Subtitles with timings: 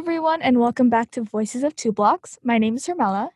[0.00, 2.38] everyone, and welcome back to Voices of Two Blocks.
[2.42, 3.28] My name is Hermela.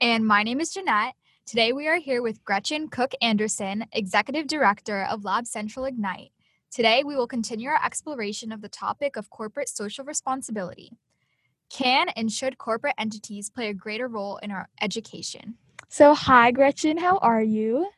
[0.00, 1.10] And my name is Jennat.
[1.44, 6.32] Today we are here with Gretchen Cook Anderson, Executive Director of Lab Central Ignite.
[6.70, 10.90] Today we will continue our exploration of the topic of corporate social responsibility.
[11.68, 15.56] Can and should corporate entities play a greater role in our education?
[15.90, 17.90] So, hi, Gretchen, how are you?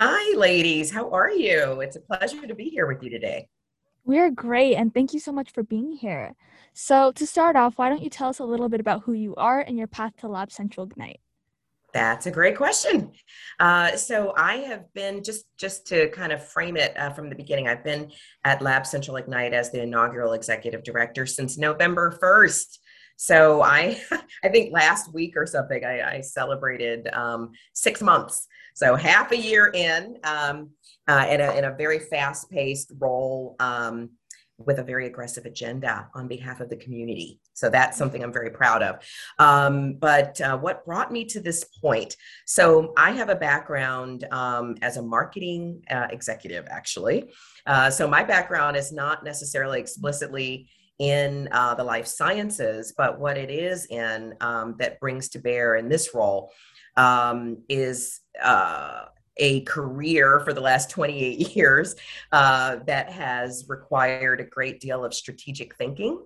[0.00, 0.90] Hi, ladies.
[0.90, 1.80] How are you?
[1.80, 3.46] It's a pleasure to be here with you today.
[4.04, 6.34] We're great, and thank you so much for being here.
[6.74, 9.34] So, to start off, why don't you tell us a little bit about who you
[9.36, 11.20] are and your path to Lab Central Ignite?
[11.94, 13.12] That's a great question.
[13.60, 17.36] Uh, so I have been just just to kind of frame it uh, from the
[17.36, 17.68] beginning.
[17.68, 18.10] I've been
[18.44, 22.80] at Lab Central Ignite as the inaugural executive director since November first.
[23.16, 24.00] So I
[24.44, 28.46] I think last week or something I, I celebrated um, six months.
[28.74, 30.70] So half a year in, um,
[31.06, 34.10] uh, in, a, in a very fast paced role um,
[34.58, 37.40] with a very aggressive agenda on behalf of the community.
[37.54, 38.96] So that's something I'm very proud of.
[39.38, 42.16] Um, but uh, what brought me to this point?
[42.46, 47.30] So I have a background um, as a marketing uh, executive, actually.
[47.66, 53.36] Uh, so my background is not necessarily explicitly in uh, the life sciences, but what
[53.36, 56.52] it is in um, that brings to bear in this role
[56.96, 59.06] um, is uh,
[59.36, 61.96] a career for the last 28 years
[62.32, 66.22] uh, that has required a great deal of strategic thinking.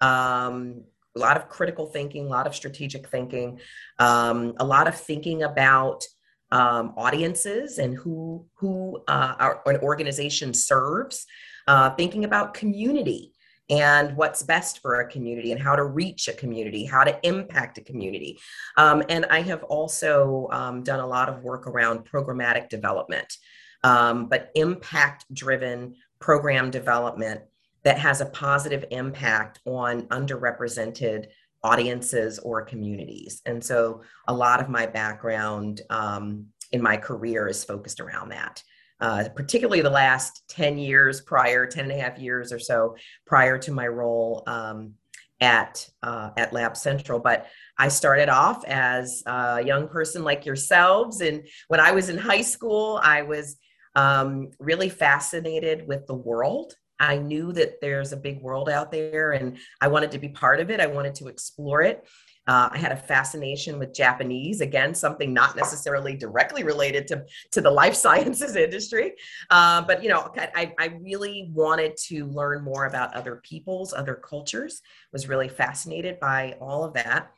[0.00, 0.84] Um,
[1.16, 3.58] a lot of critical thinking, a lot of strategic thinking,
[3.98, 6.04] um, a lot of thinking about
[6.52, 11.26] um, audiences and who who uh, our, an organization serves,
[11.66, 13.32] uh, thinking about community
[13.68, 17.78] and what's best for a community and how to reach a community, how to impact
[17.78, 18.38] a community.
[18.76, 23.36] Um, and I have also um, done a lot of work around programmatic development,
[23.82, 27.40] um, but impact driven program development
[27.82, 31.26] that has a positive impact on underrepresented
[31.62, 33.42] audiences or communities.
[33.46, 38.62] And so a lot of my background um, in my career is focused around that
[39.00, 42.96] uh, particularly the last 10 years prior, 10 and a half years or so
[43.26, 44.94] prior to my role um,
[45.40, 47.18] at, uh, at Lab Central.
[47.18, 47.46] But
[47.78, 51.20] I started off as a young person like yourselves.
[51.20, 53.56] And when I was in high school, I was
[53.94, 56.74] um, really fascinated with the world.
[56.98, 60.60] I knew that there's a big world out there and I wanted to be part
[60.60, 60.80] of it.
[60.80, 62.06] I wanted to explore it.
[62.46, 67.60] Uh, I had a fascination with Japanese, again, something not necessarily directly related to, to
[67.60, 69.14] the life sciences industry.
[69.50, 74.14] Uh, but, you know, I, I really wanted to learn more about other peoples, other
[74.14, 77.32] cultures, was really fascinated by all of that.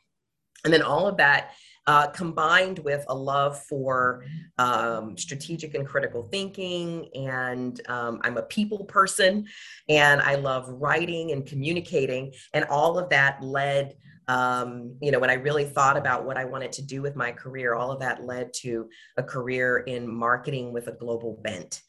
[0.63, 1.51] And then all of that
[1.89, 4.23] uh, combined with a love for
[4.59, 7.09] um, strategic and critical thinking.
[7.15, 9.47] And um, I'm a people person
[9.89, 12.31] and I love writing and communicating.
[12.53, 13.95] And all of that led
[14.27, 17.31] um, you know, when I really thought about what I wanted to do with my
[17.31, 21.81] career, all of that led to a career in marketing with a global bent,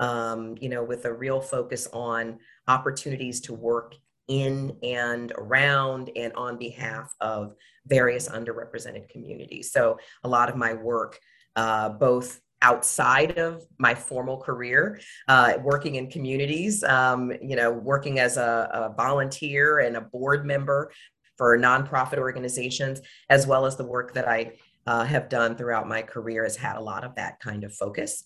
[0.00, 3.94] um, you know, with a real focus on opportunities to work
[4.28, 7.54] in and around and on behalf of
[7.86, 9.72] various underrepresented communities.
[9.72, 11.18] So a lot of my work,
[11.56, 14.98] uh, both outside of my formal career,
[15.28, 20.46] uh, working in communities, um, you know, working as a, a, volunteer and a board
[20.46, 20.90] member
[21.36, 24.52] for nonprofit organizations, as well as the work that I
[24.86, 28.24] uh, have done throughout my career has had a lot of that kind of focus.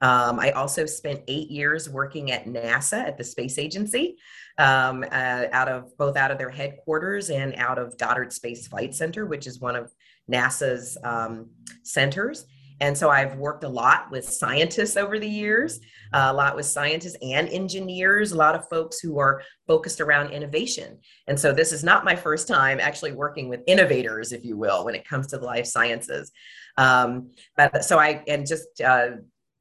[0.00, 4.16] Um, I also spent eight years working at NASA at the space agency,
[4.58, 8.94] um, uh, out of both out of their headquarters and out of Goddard Space Flight
[8.94, 9.92] Center, which is one of
[10.30, 11.50] NASA's um,
[11.82, 12.46] centers.
[12.80, 15.80] And so I've worked a lot with scientists over the years,
[16.12, 20.30] uh, a lot with scientists and engineers, a lot of folks who are focused around
[20.30, 20.98] innovation.
[21.26, 24.84] And so this is not my first time actually working with innovators, if you will,
[24.84, 26.30] when it comes to the life sciences.
[26.76, 29.08] Um, but so I, and just uh,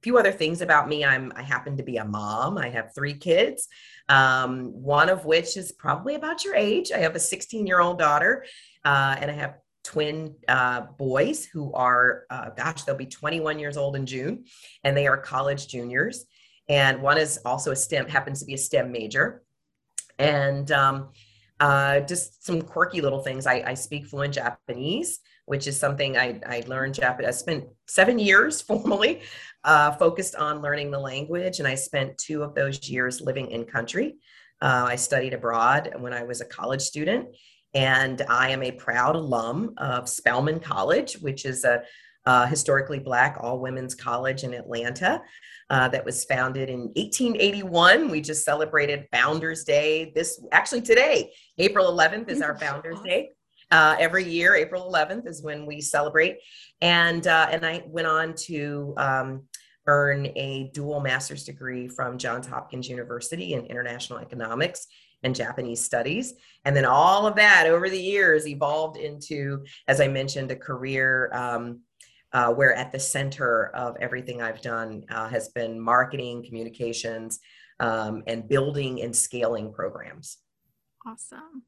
[0.08, 1.04] few other things about me.
[1.04, 2.58] I'm, I happen to be a mom.
[2.58, 3.68] I have three kids,
[4.08, 6.94] um, one of which is probably about your age.
[6.94, 8.46] I have a 16 year old daughter,
[8.86, 13.76] uh, and I have twin uh, boys who are, uh, gosh, they'll be 21 years
[13.76, 14.46] old in June,
[14.86, 16.24] and they are college juniors.
[16.70, 19.44] And one is also a STEM, happens to be a STEM major.
[20.18, 21.10] And um,
[21.60, 23.46] uh, just some quirky little things.
[23.46, 27.28] I, I, speak fluent Japanese, which is something I, I learned Japanese.
[27.30, 29.22] I spent seven years formally
[29.64, 33.66] uh, focused on learning the language, and I spent two of those years living in
[33.66, 34.18] country.
[34.62, 37.30] Uh, I studied abroad when I was a college student,
[37.74, 41.84] and I am a proud alum of Spelman College, which is a,
[42.26, 45.22] uh, historically black all women's college in Atlanta.
[45.70, 48.10] Uh, that was founded in 1881.
[48.10, 50.14] We just celebrated Founders Day.
[50.16, 53.32] This actually today, April 11th, is our Founders Day.
[53.70, 56.38] Uh, every year, April 11th is when we celebrate.
[56.82, 59.44] And uh, and I went on to um,
[59.88, 64.88] earn a dual master's degree from Johns Hopkins University in international economics
[65.24, 66.34] and Japanese studies.
[66.66, 71.32] And then all of that over the years evolved into, as I mentioned, a career
[71.34, 71.82] um,
[72.34, 77.40] uh, where at the center of everything I've done uh, has been marketing, communications,
[77.80, 80.38] um, and building and scaling programs.
[81.06, 81.64] Awesome.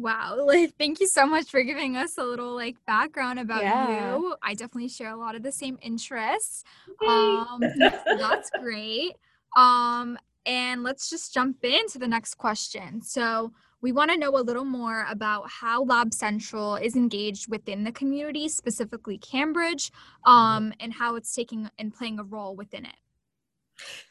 [0.00, 0.38] Wow.
[0.50, 4.16] Like, thank you so much for giving us a little like background about yeah.
[4.16, 4.34] you.
[4.42, 6.64] I definitely share a lot of the same interests.
[7.06, 9.16] Um, that's great.
[9.56, 13.02] Um, and let's just jump into the next question.
[13.02, 13.52] So,
[13.82, 17.92] we want to know a little more about how Lab Central is engaged within the
[17.92, 20.30] community, specifically Cambridge, mm-hmm.
[20.30, 22.96] um, and how it's taking and playing a role within it.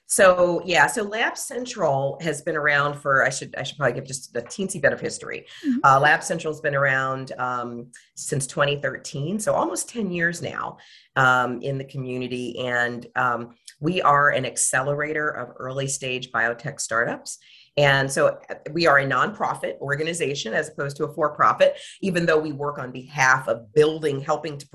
[0.09, 4.07] So yeah, so Lab Central has been around for I should I should probably give
[4.07, 5.45] just a teensy bit of history.
[5.63, 5.77] Mm-hmm.
[5.83, 10.77] Uh, Lab Central has been around um, since 2013, so almost 10 years now
[11.15, 17.37] um, in the community, and um, we are an accelerator of early stage biotech startups.
[17.77, 22.25] And so uh, we are a nonprofit organization as opposed to a for profit, even
[22.25, 24.67] though we work on behalf of building, helping to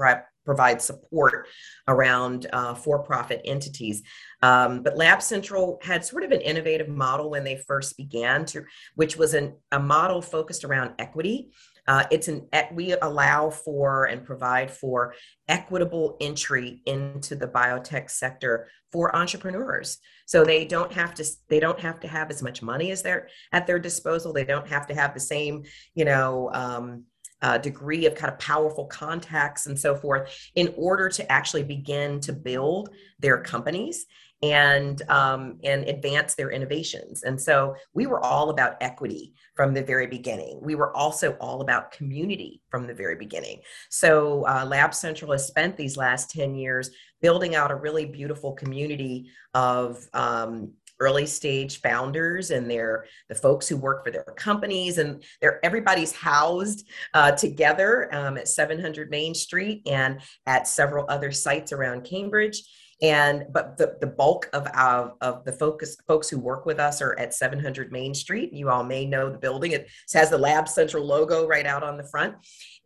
[0.45, 1.49] provide support
[1.89, 4.03] around uh, for profit entities.
[4.43, 8.65] Um, but Lab Central had sort of an innovative model when they first began, to,
[8.95, 11.51] which was an, a model focused around equity.
[11.87, 15.15] Uh, it's an we allow for and provide for
[15.49, 19.99] equitable entry into the biotech sector for entrepreneurs.
[20.27, 23.29] So they don't have to they don't have to have as much money as they're
[23.53, 24.33] at their disposal.
[24.33, 25.65] They don't have to have the same
[25.95, 26.51] you know.
[26.55, 27.05] Um,
[27.45, 30.23] uh, degree of kind of powerful contacts and so forth
[30.55, 32.85] in order to actually begin to build
[33.25, 34.07] their companies
[34.43, 37.23] and um, and advance their innovations.
[37.23, 40.55] And so we were all about equity from the very beginning.
[40.63, 43.61] We were also all about community from the very beginning.
[43.91, 48.53] So uh, Lab Central has spent these last ten years building out a really beautiful
[48.53, 54.99] community of um, early stage founders and they're the folks who work for their companies
[54.99, 61.33] and they're everybody's housed uh, together um, at 700 main street and at several other
[61.33, 62.63] sites around cambridge
[63.03, 67.03] and but the, the bulk of our of the focus folks who work with us
[67.03, 68.53] are at 700 main street.
[68.53, 69.73] You all may know the building.
[69.73, 72.37] It has the lab central logo right out on the front.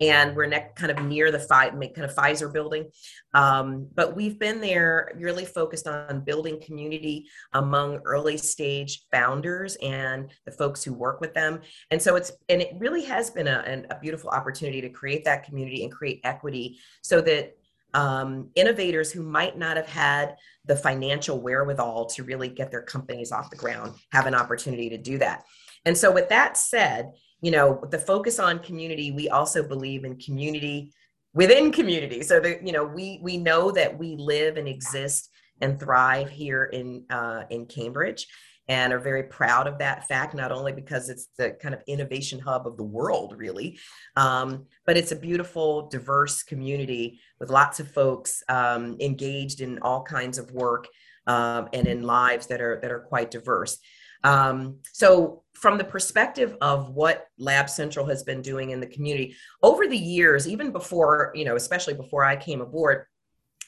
[0.00, 2.88] And we're ne- kind of near the fi- kind of pfizer building.
[3.34, 10.32] Um, but we've been there really focused on building community among early stage founders and
[10.46, 11.60] the folks who work with them.
[11.90, 15.44] And so it's and it really has been a, a beautiful opportunity to create that
[15.44, 17.57] community and create equity so that
[17.98, 20.36] um, innovators who might not have had
[20.66, 24.96] the financial wherewithal to really get their companies off the ground have an opportunity to
[24.96, 25.44] do that.
[25.84, 27.10] And so, with that said,
[27.40, 30.92] you know, the focus on community, we also believe in community
[31.34, 32.22] within community.
[32.22, 35.30] So that you know, we we know that we live and exist
[35.60, 38.28] and thrive here in uh, in Cambridge,
[38.68, 42.38] and are very proud of that fact, not only because it's the kind of innovation
[42.38, 43.78] hub of the world, really,
[44.16, 50.02] um, but it's a beautiful, diverse community with lots of folks um, engaged in all
[50.02, 50.86] kinds of work
[51.26, 53.78] um, and in lives that are that are quite diverse.
[54.24, 59.34] Um, so, from the perspective of what Lab Central has been doing in the community
[59.62, 63.06] over the years, even before you know, especially before I came aboard,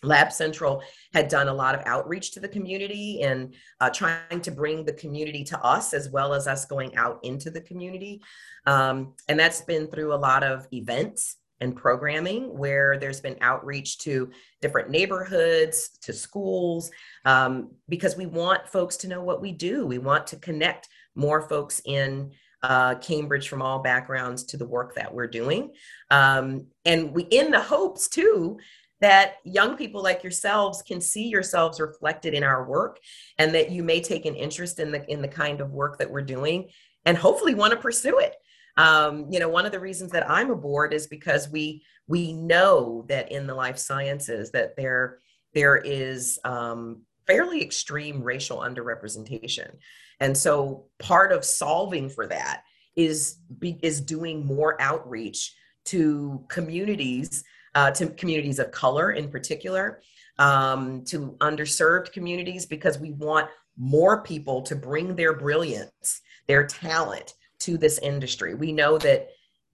[0.03, 4.51] Lab Central had done a lot of outreach to the community and uh, trying to
[4.51, 8.23] bring the community to us as well as us going out into the community.
[8.67, 13.99] Um, and that's been through a lot of events and programming where there's been outreach
[13.99, 14.31] to
[14.63, 16.91] different neighborhoods, to schools,
[17.27, 19.87] um, because we want folks to know what we do.
[19.87, 24.95] We want to connect more folks in uh, Cambridge from all backgrounds to the work
[24.95, 25.73] that we're doing.
[26.11, 28.59] Um, and we, in the hopes too,
[29.01, 32.99] that young people like yourselves can see yourselves reflected in our work
[33.39, 36.11] and that you may take an interest in the in the kind of work that
[36.11, 36.69] we're doing
[37.05, 38.37] and hopefully want to pursue it.
[38.77, 43.05] Um, you know one of the reasons that i'm aboard is because we we know
[43.09, 45.19] that in the life sciences that there
[45.55, 49.77] there is um, fairly extreme racial underrepresentation.
[50.21, 52.63] And so part of solving for that
[52.97, 53.39] is
[53.83, 55.55] is doing more outreach
[55.87, 60.03] to communities uh, to communities of color in particular,
[60.39, 67.35] um, to underserved communities, because we want more people to bring their brilliance, their talent
[67.61, 68.55] to this industry.
[68.55, 69.29] We know that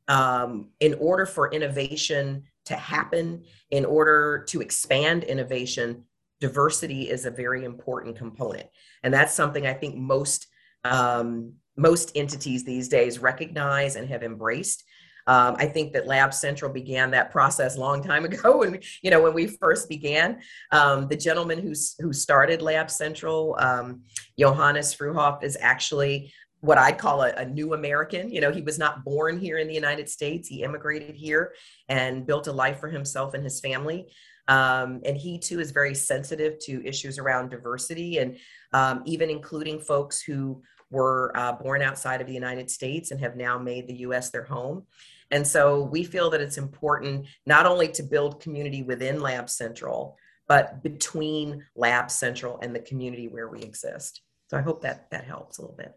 [0.09, 6.05] um, in order for innovation to happen, in order to expand innovation,
[6.41, 8.69] diversity is a very important component.
[9.03, 10.49] And that's something I think most
[10.85, 14.85] um, most entities these days recognize and have embraced.
[15.27, 19.11] Um, I think that Lab Central began that process a long time ago when you
[19.11, 20.41] know when we first began.
[20.73, 24.03] Um, the gentleman who who started Lab Central, um,
[24.39, 28.31] Johannes Fruehauf, is actually what I'd call a, a, new American.
[28.31, 30.49] You know, he was not born here in the United States.
[30.49, 31.53] He immigrated here
[31.89, 34.09] and built a life for himself and his family.
[34.49, 38.39] Um, and he too is very sensitive to issues around diversity and
[38.73, 43.37] um, even including folks who were uh, born outside of the United States and have
[43.37, 44.85] now made the US their home.
[45.31, 50.17] And so we feel that it's important not only to build community within Lab Central,
[50.49, 54.23] but between Lab Central and the community where we exist.
[54.49, 55.97] So I hope that that helps a little bit.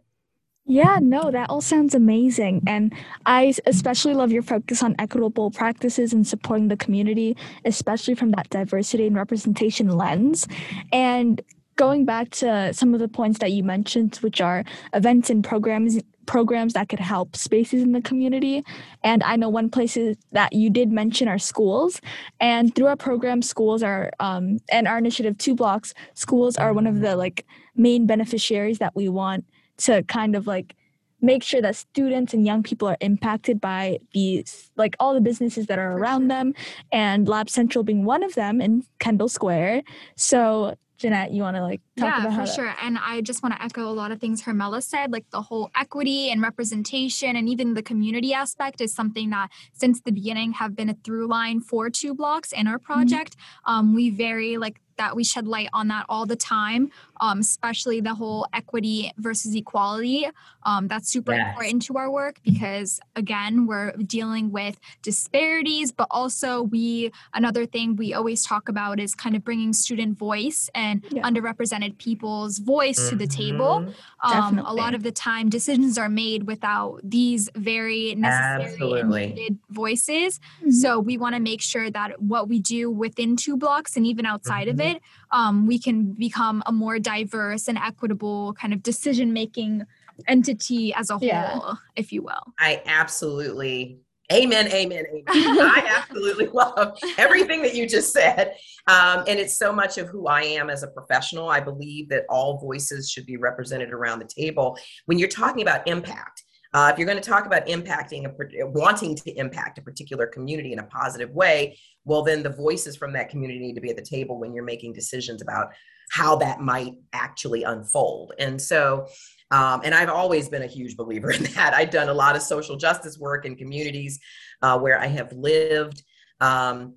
[0.65, 2.61] Yeah, no, that all sounds amazing.
[2.67, 2.93] And
[3.25, 8.49] I especially love your focus on equitable practices and supporting the community, especially from that
[8.51, 10.47] diversity and representation lens.
[10.91, 11.41] And
[11.75, 15.97] going back to some of the points that you mentioned, which are events and programs
[16.29, 18.63] programs that could help spaces in the community.
[19.03, 21.99] And I know one places that you did mention are schools.
[22.39, 26.85] And through our program, schools are um, and our initiative Two Blocks, schools are one
[26.85, 29.43] of the like main beneficiaries that we want
[29.77, 30.75] to kind of like
[31.19, 35.65] make sure that students and young people are impacted by these like all the businesses
[35.65, 36.53] that are around them
[36.91, 39.83] and lab central being one of them in kendall square
[40.15, 42.75] so Jennat, you want to like talk yeah, about for sure.
[42.81, 45.71] And I just want to echo a lot of things Hermela said, like the whole
[45.75, 50.75] equity and representation and even the community aspect is something that since the beginning have
[50.75, 52.85] been a through line for two blocks in our mm-hmm.
[52.85, 53.37] project.
[53.37, 53.71] Mm-hmm.
[53.71, 58.01] Um, we very like that we shed light on that all the time, um, especially
[58.01, 60.27] the whole equity versus equality.
[60.63, 61.49] Um, that's super yes.
[61.49, 67.95] important to our work because, again, we're dealing with disparities, but also we, another thing
[67.95, 71.23] we always talk about is kind of bringing student voice and yeah.
[71.23, 73.09] underrepresented people's voice mm-hmm.
[73.09, 73.85] to the table.
[74.23, 74.31] Mm-hmm.
[74.31, 80.39] Um, a lot of the time, decisions are made without these very necessary needed voices.
[80.61, 80.71] Mm-hmm.
[80.71, 84.25] So we want to make sure that what we do within two blocks and even
[84.25, 84.97] outside of mm-hmm.
[84.97, 89.83] it, um, we can become a more diverse and equitable kind of decision making
[90.27, 91.73] entity as a whole, yeah.
[91.95, 92.53] if you will.
[92.59, 95.23] I absolutely Amen, amen, amen.
[95.27, 98.53] I absolutely love everything that you just said.
[98.85, 101.49] Um, and it's so much of who I am as a professional.
[101.49, 104.77] I believe that all voices should be represented around the table.
[105.07, 109.15] When you're talking about impact, uh, if you're going to talk about impacting, a, wanting
[109.15, 113.29] to impact a particular community in a positive way, well, then the voices from that
[113.29, 115.69] community need to be at the table when you're making decisions about
[116.11, 118.33] how that might actually unfold.
[118.39, 119.07] And so,
[119.51, 121.73] um, and I've always been a huge believer in that.
[121.73, 124.19] I've done a lot of social justice work in communities
[124.61, 126.03] uh, where I have lived.
[126.39, 126.95] Um,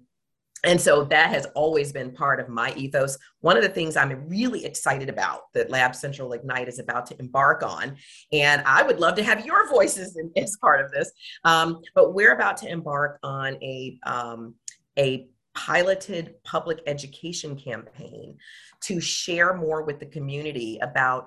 [0.64, 3.18] and so that has always been part of my ethos.
[3.40, 7.18] One of the things I'm really excited about that Lab Central Ignite is about to
[7.18, 7.96] embark on,
[8.32, 11.10] and I would love to have your voices in, as part of this,
[11.44, 14.54] um, but we're about to embark on a, um,
[14.98, 18.36] a piloted public education campaign
[18.80, 21.26] to share more with the community about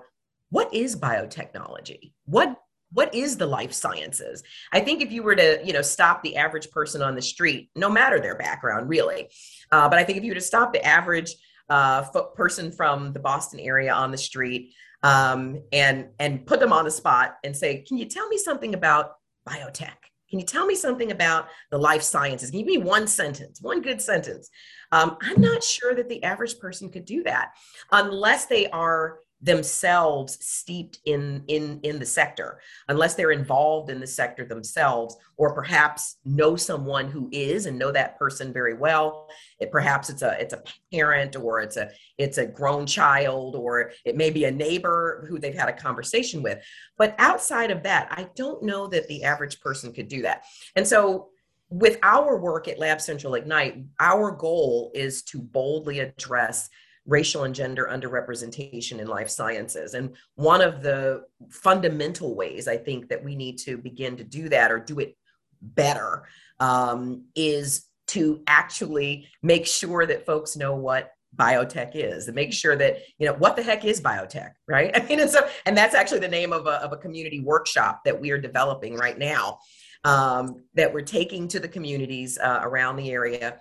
[0.50, 2.12] what is biotechnology?
[2.24, 2.56] What
[2.92, 4.42] what is the life sciences?
[4.72, 7.70] I think if you were to you know stop the average person on the street
[7.74, 9.28] no matter their background really
[9.72, 11.34] uh, but i think if you were to stop the average
[11.68, 12.02] uh,
[12.34, 16.90] person from the boston area on the street um, and and put them on the
[16.90, 19.12] spot and say can you tell me something about
[19.48, 19.96] biotech?
[20.28, 22.50] Can you tell me something about the life sciences?
[22.50, 24.48] Give me one sentence one good sentence.
[24.92, 27.50] Um, i'm not sure that the average person could do that
[27.90, 32.60] unless they are themselves steeped in in in the sector.
[32.88, 37.92] Unless they're involved in the sector themselves or perhaps know someone who is and know
[37.92, 39.28] that person very well
[39.60, 40.62] it perhaps it's a it's a
[40.92, 45.38] parent or it's a it's a grown child or it may be a neighbor who
[45.38, 46.62] they've had a conversation with.
[46.96, 50.44] But outside of that i don't know that the average person could do that.
[50.74, 51.28] And so
[51.68, 56.70] with our work at lab central ignite our goal is to boldly address
[57.06, 59.94] racial and gender underrepresentation in life sciences.
[59.94, 64.48] And one of the fundamental ways I think that we need to begin to do
[64.48, 65.16] that or do it
[65.60, 66.24] better
[66.60, 72.76] um, is to actually make sure that folks know what biotech is and make sure
[72.76, 75.94] that you know what the heck is biotech right i mean and so and that's
[75.94, 79.58] actually the name of a, of a community workshop that we are developing right now
[80.04, 83.60] um, that we're taking to the communities uh, around the area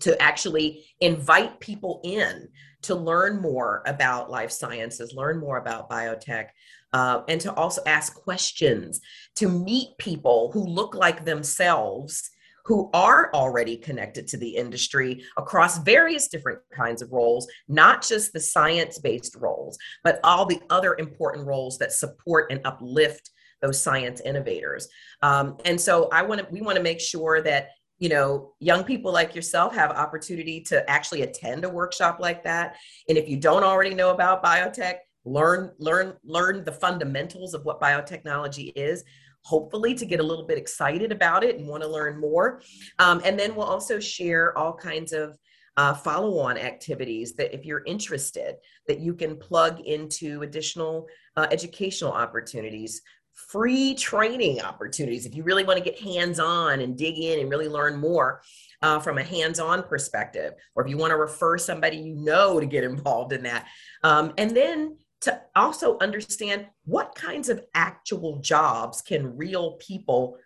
[0.00, 2.48] to actually invite people in
[2.82, 6.48] to learn more about life sciences, learn more about biotech,
[6.92, 9.00] uh, and to also ask questions,
[9.36, 12.30] to meet people who look like themselves
[12.64, 18.30] who are already connected to the industry across various different kinds of roles, not just
[18.34, 23.30] the science based roles, but all the other important roles that support and uplift
[23.62, 24.86] those science innovators.
[25.22, 28.84] Um, and so I want to, we want to make sure that you know young
[28.84, 32.76] people like yourself have opportunity to actually attend a workshop like that.
[33.08, 37.80] And if you don't already know about biotech learn learn learn the fundamentals of what
[37.80, 39.04] biotechnology is
[39.42, 42.60] hopefully to get a little bit excited about it and want to learn more.
[42.98, 45.38] Um, and then we'll also share all kinds of
[45.78, 48.56] uh, follow-on activities that if you're interested
[48.88, 53.00] that you can plug into additional uh, educational opportunities
[53.48, 55.24] free training opportunities.
[55.24, 58.42] If you really want to get hands-on and dig in and really learn more
[58.82, 62.66] uh, from a hands-on perspective or if you want to refer somebody you know to
[62.66, 63.66] get involved in that
[64.04, 70.38] um, and then to also understand what kinds of actual jobs can real people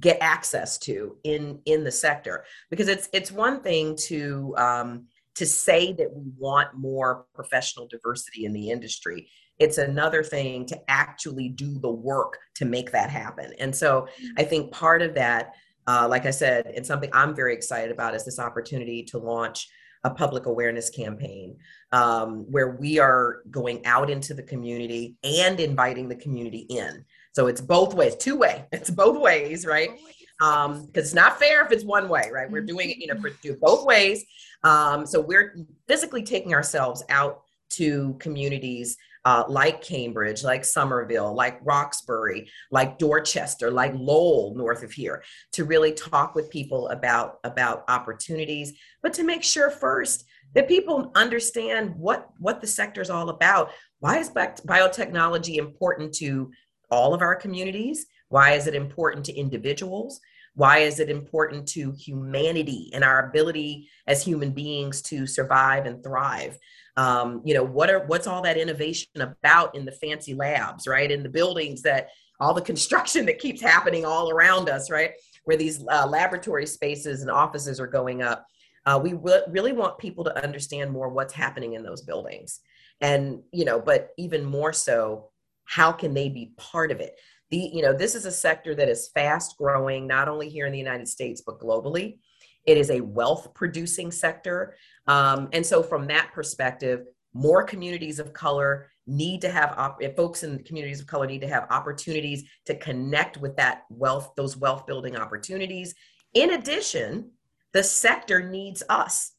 [0.00, 2.44] get access to in in the sector.
[2.70, 8.44] Because it's it's one thing to um, to say that we want more professional diversity
[8.44, 13.52] in the industry it's another thing to actually do the work to make that happen
[13.58, 14.06] and so
[14.38, 15.52] i think part of that
[15.86, 19.68] uh, like i said and something i'm very excited about is this opportunity to launch
[20.04, 21.56] a public awareness campaign
[21.92, 27.04] um, where we are going out into the community and inviting the community in.
[27.32, 28.64] So it's both ways, two way.
[28.72, 29.90] It's both ways, right?
[30.38, 32.50] Because um, it's not fair if it's one way, right?
[32.50, 34.24] We're doing it, you know, for do both ways.
[34.64, 35.56] Um, so we're
[35.86, 43.70] physically taking ourselves out to communities uh, like Cambridge, like Somerville, like Roxbury, like Dorchester,
[43.70, 49.24] like Lowell, north of here, to really talk with people about about opportunities, but to
[49.24, 50.24] make sure first
[50.54, 53.70] that people understand what what the sector is all about.
[54.00, 56.50] Why is biotechnology important to
[56.90, 58.06] all of our communities?
[58.28, 60.20] Why is it important to individuals?
[60.54, 66.02] Why is it important to humanity and our ability as human beings to survive and
[66.02, 66.58] thrive?
[66.96, 71.10] Um, you know what are what's all that innovation about in the fancy labs right?
[71.10, 72.08] In the buildings that
[72.40, 75.12] all the construction that keeps happening all around us right?
[75.44, 78.46] Where these uh, laboratory spaces and offices are going up.
[78.84, 82.60] Uh, we re- really want people to understand more what's happening in those buildings.
[83.00, 85.30] And you know but even more so
[85.64, 87.18] how can they be part of it?
[87.50, 90.72] The you know this is a sector that is fast growing not only here in
[90.72, 92.18] the united states but globally.
[92.66, 94.76] It is a wealth producing sector.
[95.06, 100.42] Um, and so, from that perspective, more communities of color need to have op- folks
[100.42, 104.86] in communities of color need to have opportunities to connect with that wealth those wealth
[104.86, 105.94] building opportunities.
[106.34, 107.30] In addition
[107.72, 109.32] the sector needs us.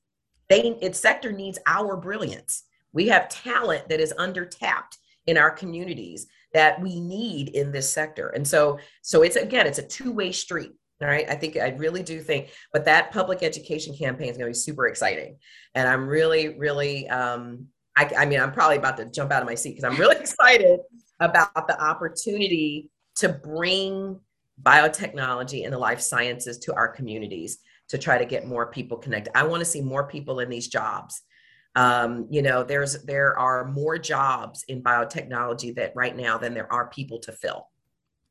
[0.50, 2.64] They its sector needs our brilliance.
[2.92, 7.90] We have talent that is under tapped in our communities that we need in this
[7.90, 8.30] sector.
[8.30, 10.74] And so so it's again it's a two-way street
[11.04, 11.30] all right.
[11.30, 14.60] I think I really do think, but that public education campaign is going to be
[14.60, 15.38] super exciting.
[15.76, 19.48] And I'm really, really, um, I, I mean, I'm probably about to jump out of
[19.48, 20.80] my seat because I'm really excited
[21.20, 24.20] about the opportunity to bring
[24.62, 29.36] biotechnology and the life sciences to our communities to try to get more people connected.
[29.38, 31.22] I want to see more people in these jobs.
[31.76, 36.72] Um, you know, there's there are more jobs in biotechnology that right now than there
[36.72, 37.68] are people to fill.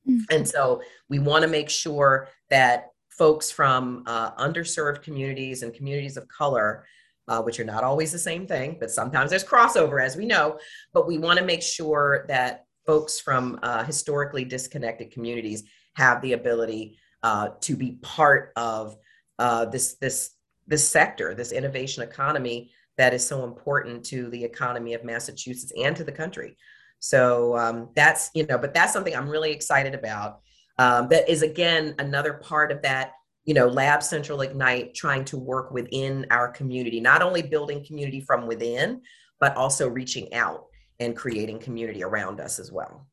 [0.09, 0.37] Mm-hmm.
[0.37, 6.17] And so we want to make sure that folks from uh, underserved communities and communities
[6.17, 6.85] of color,
[7.29, 10.59] uh, which are not always the same thing, but sometimes there's crossover, as we know,
[10.93, 15.63] but we want to make sure that folks from uh, historically disconnected communities
[15.95, 18.97] have the ability uh, to be part of
[19.39, 20.31] uh, this this
[20.67, 25.97] this sector, this innovation economy that is so important to the economy of Massachusetts and
[25.97, 26.57] to the country.
[27.03, 30.39] So um, that's, you know, but that's something I'm really excited about.
[30.79, 35.37] Um, that is, again, another part of that, you know, Lab Central Ignite trying to
[35.37, 39.03] work within our community, not only building community from within,
[39.41, 40.67] but also reaching out
[41.01, 43.09] and creating community around us as well.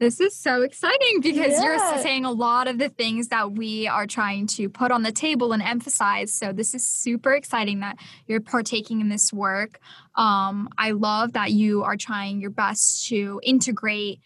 [0.00, 1.62] This is so exciting because yeah.
[1.62, 5.12] you're saying a lot of the things that we are trying to put on the
[5.12, 6.32] table and emphasize.
[6.32, 9.78] So this is super exciting that you're partaking in this work.
[10.14, 14.20] Um, I love that you are trying your best to integrate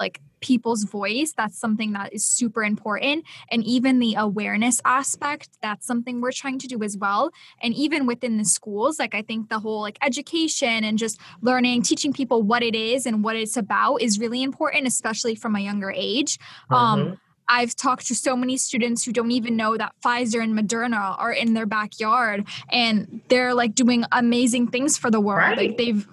[0.00, 5.86] like people's voice that's something that is super important and even the awareness aspect that's
[5.86, 7.30] something we're trying to do as well
[7.62, 11.82] and even within the schools like i think the whole like education and just learning
[11.82, 15.60] teaching people what it is and what it's about is really important especially from a
[15.60, 16.38] younger age
[16.70, 17.10] um, mm-hmm.
[17.10, 21.18] um I've talked to so many students who don't even know that Pfizer and Moderna
[21.18, 25.38] are in their backyard and they're like doing amazing things for the world.
[25.38, 25.56] Right.
[25.56, 26.06] Like they've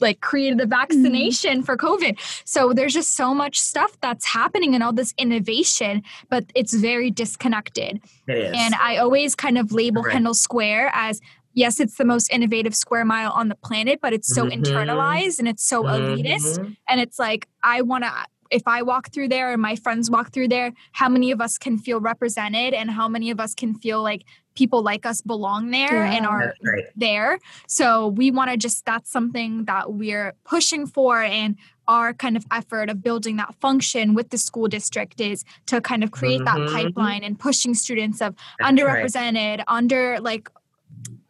[0.00, 1.62] like created the vaccination mm-hmm.
[1.62, 2.18] for COVID.
[2.44, 7.10] So there's just so much stuff that's happening and all this innovation, but it's very
[7.10, 8.00] disconnected.
[8.26, 8.52] It is.
[8.56, 10.12] And I always kind of label right.
[10.12, 11.20] Kendall Square as
[11.52, 14.62] yes, it's the most innovative square mile on the planet, but it's so mm-hmm.
[14.62, 16.14] internalized and it's so mm-hmm.
[16.14, 16.76] elitist.
[16.88, 18.12] And it's like, I want to,
[18.50, 21.58] if I walk through there and my friends walk through there, how many of us
[21.58, 24.22] can feel represented and how many of us can feel like
[24.54, 26.84] people like us belong there yeah, and are right.
[26.96, 27.38] there.
[27.66, 31.22] So we want to just, that's something that we're pushing for.
[31.22, 31.56] And
[31.88, 36.04] our kind of effort of building that function with the school district is to kind
[36.04, 36.66] of create mm-hmm.
[36.66, 39.64] that pipeline and pushing students of that's underrepresented, right.
[39.66, 40.48] under like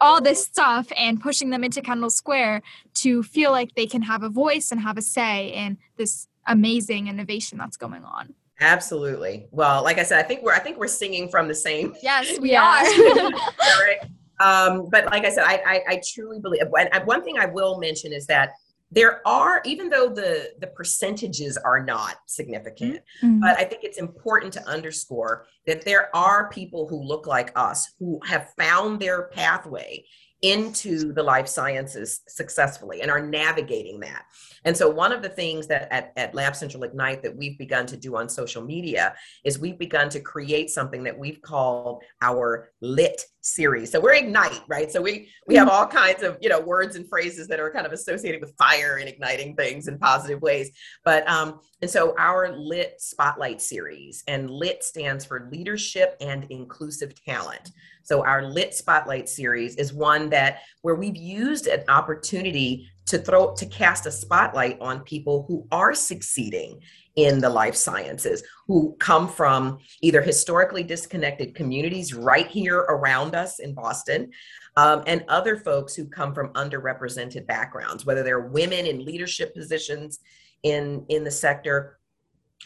[0.00, 2.62] all this stuff and pushing them into Kendall Square
[2.94, 7.08] to feel like they can have a voice and have a say in this amazing
[7.08, 8.34] innovation that's going on.
[8.60, 9.46] Absolutely.
[9.50, 11.94] Well, like I said, I think we're I think we're singing from the same.
[12.02, 12.78] Yes, we are.
[14.40, 16.62] um, but like I said, I, I, I truly believe.
[16.78, 18.52] And one thing I will mention is that
[18.92, 23.40] there are even though the the percentages are not significant mm-hmm.
[23.40, 27.92] but i think it's important to underscore that there are people who look like us
[27.98, 30.04] who have found their pathway
[30.42, 34.24] into the life sciences successfully and are navigating that.
[34.64, 37.86] And so, one of the things that at, at Lab Central Ignite that we've begun
[37.86, 42.70] to do on social media is we've begun to create something that we've called our
[42.80, 43.90] lit series.
[43.90, 44.90] So we're ignite, right?
[44.90, 47.86] So we we have all kinds of you know words and phrases that are kind
[47.86, 50.70] of associated with fire and igniting things in positive ways.
[51.04, 57.14] But um, and so our lit spotlight series and lit stands for leadership and inclusive
[57.24, 57.72] talent.
[58.02, 63.54] So our lit spotlight series is one that where we've used an opportunity to throw
[63.54, 66.80] to cast a spotlight on people who are succeeding
[67.24, 73.58] in the life sciences who come from either historically disconnected communities right here around us
[73.58, 74.30] in Boston
[74.76, 80.20] um, and other folks who come from underrepresented backgrounds, whether they're women in leadership positions
[80.62, 81.98] in, in the sector.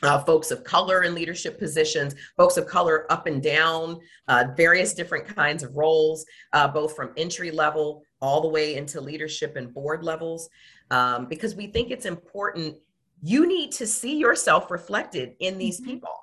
[0.02, 4.92] Uh, folks of color in leadership positions, folks of color up and down, uh, various
[4.92, 9.72] different kinds of roles, uh, both from entry level all the way into leadership and
[9.72, 10.48] board levels,
[10.90, 12.74] um, because we think it's important
[13.24, 15.92] you need to see yourself reflected in these mm-hmm.
[15.92, 16.14] people.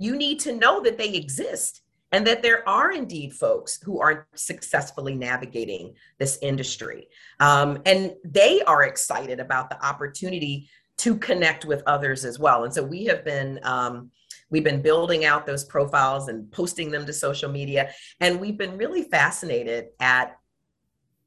[0.00, 4.26] You need to know that they exist and that there are indeed folks who are
[4.34, 7.06] successfully navigating this industry.
[7.38, 12.64] Um, and they are excited about the opportunity to connect with others as well.
[12.64, 13.60] And so we have been.
[13.62, 14.10] Um,
[14.50, 17.90] we've been building out those profiles and posting them to social media
[18.20, 20.38] and we've been really fascinated at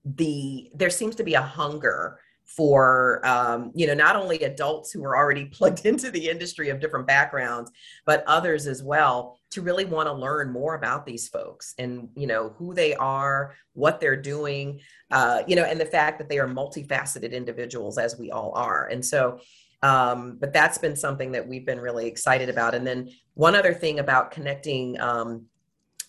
[0.04, 2.20] the there seems to be a hunger
[2.56, 6.80] for um, you know not only adults who are already plugged into the industry of
[6.80, 7.72] different backgrounds
[8.06, 12.28] but others as well to really want to learn more about these folks and you
[12.28, 14.80] know who they are what they're doing
[15.12, 18.88] uh, you know and the fact that they are multifaceted individuals as we all are.
[18.88, 19.40] And so
[19.84, 22.76] um, but that's been something that we've been really excited about.
[22.76, 25.46] And then one other thing about connecting um,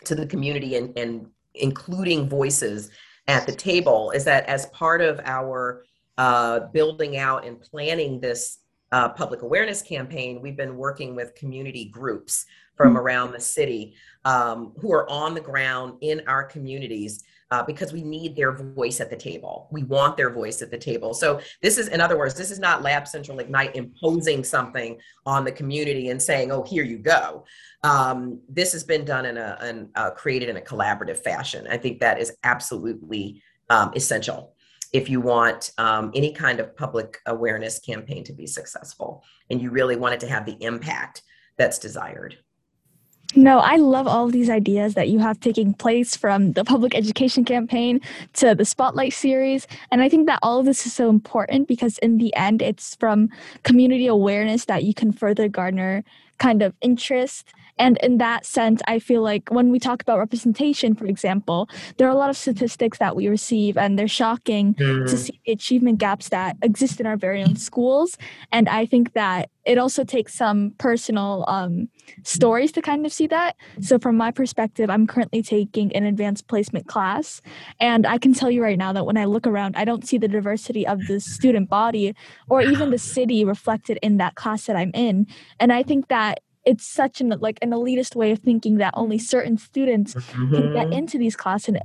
[0.05, 2.91] to the community and, and including voices
[3.29, 5.85] at the table is that as part of our
[6.19, 8.59] uh, building out and planning this
[8.93, 12.47] uh, public awareness campaign, we've been working with community groups
[12.77, 12.99] from mm-hmm.
[12.99, 13.95] around the city
[14.25, 18.99] um, who are on the ground in our communities uh, because we need their voice
[18.99, 19.69] at the table.
[19.71, 21.13] We want their voice at the table.
[21.13, 25.45] So, this is, in other words, this is not Lab Central Ignite imposing something on
[25.45, 27.45] the community and saying, oh, here you go.
[27.85, 31.67] Um, this has been done in a, in, uh, created in a collaborative fashion.
[31.69, 34.55] I think that is absolutely um, essential
[34.93, 39.71] if you want um, any kind of public awareness campaign to be successful and you
[39.71, 41.23] really want it to have the impact
[41.57, 42.37] that's desired.
[43.35, 46.95] No, I love all of these ideas that you have taking place from the public
[46.95, 48.01] education campaign
[48.35, 49.67] to the Spotlight series.
[49.91, 52.95] And I think that all of this is so important because, in the end, it's
[52.97, 53.31] from
[53.63, 56.05] community awareness that you can further garner
[56.39, 60.95] kind of interest and in that sense, I feel like when we talk about representation,
[60.95, 65.09] for example, there are a lot of statistics that we receive, and they're shocking mm.
[65.09, 68.17] to see the achievement gaps that exist in our very own schools.
[68.53, 71.89] And I think that it also takes some personal um,
[72.25, 73.57] stories to kind of see that.
[73.81, 77.41] So, from my perspective, I'm currently taking an advanced placement class.
[77.81, 80.19] And I can tell you right now that when I look around, I don't see
[80.19, 82.15] the diversity of the student body
[82.49, 85.27] or even the city reflected in that class that I'm in.
[85.59, 89.19] And I think that it's such an like an elitist way of thinking that only
[89.19, 90.55] certain students mm-hmm.
[90.55, 90.93] can get mm-hmm.
[90.93, 91.81] into these classes and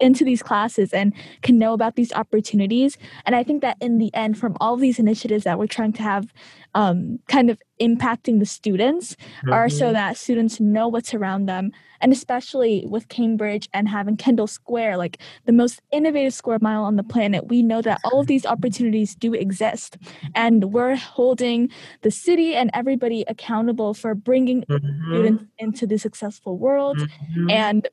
[0.00, 2.96] into these classes and can know about these opportunities.
[3.26, 6.02] And I think that in the end, from all these initiatives that we're trying to
[6.02, 6.32] have
[6.74, 9.52] um, kind of impacting the students, mm-hmm.
[9.52, 9.94] are so mm-hmm.
[9.94, 11.72] that students know what's around them.
[12.00, 16.96] And especially with Cambridge and having Kendall Square, like the most innovative square mile on
[16.96, 19.96] the planet, we know that all of these opportunities do exist.
[20.34, 21.70] And we're holding
[22.02, 25.12] the city and everybody accountable for bringing mm-hmm.
[25.12, 26.98] students into the successful world.
[26.98, 27.50] Mm-hmm.
[27.50, 27.88] And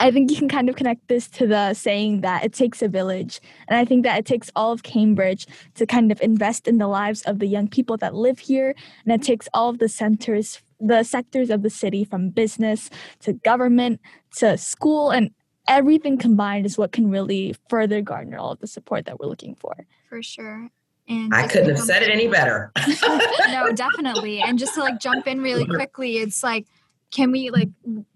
[0.00, 2.88] I think you can kind of connect this to the saying that it takes a
[2.88, 3.40] village.
[3.66, 6.86] And I think that it takes all of Cambridge to kind of invest in the
[6.86, 8.74] lives of the young people that live here.
[9.04, 13.32] And it takes all of the centers, the sectors of the city from business to
[13.32, 14.00] government
[14.36, 15.32] to school and
[15.68, 19.54] everything combined is what can really further garner all of the support that we're looking
[19.54, 19.86] for.
[20.08, 20.70] For sure.
[21.08, 22.70] And I couldn't have said it any better.
[23.48, 24.40] no, definitely.
[24.40, 26.66] And just to like jump in really quickly, it's like
[27.10, 27.68] can we like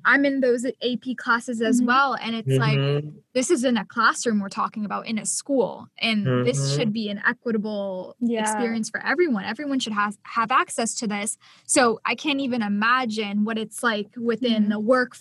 [0.05, 1.87] i'm in those ap classes as mm-hmm.
[1.87, 3.07] well and it's mm-hmm.
[3.07, 6.45] like this is in a classroom we're talking about in a school and mm-hmm.
[6.45, 8.41] this should be an equitable yeah.
[8.41, 13.45] experience for everyone everyone should have have access to this so i can't even imagine
[13.45, 15.17] what it's like within the work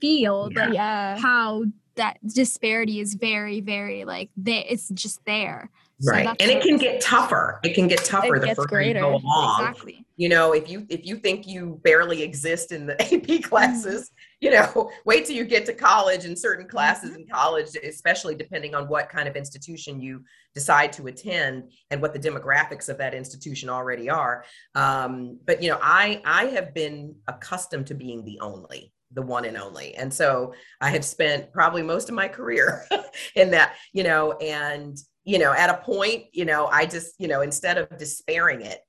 [0.00, 0.64] field yeah.
[0.64, 1.64] Like yeah how
[1.96, 6.76] that disparity is very very like they, it's just there so right and it can
[6.76, 8.98] get tougher it can get tougher the further greater.
[8.98, 12.86] you go along exactly you know if you if you think you barely exist in
[12.86, 14.14] the ap classes mm-hmm.
[14.40, 17.22] you know wait till you get to college and certain classes mm-hmm.
[17.22, 20.22] in college especially depending on what kind of institution you
[20.54, 25.68] decide to attend and what the demographics of that institution already are um, but you
[25.68, 29.94] know i i have been accustomed to being the only the one and only.
[29.94, 32.84] And so I have spent probably most of my career
[33.36, 37.28] in that, you know, and, you know, at a point, you know, I just, you
[37.28, 38.80] know, instead of despairing it,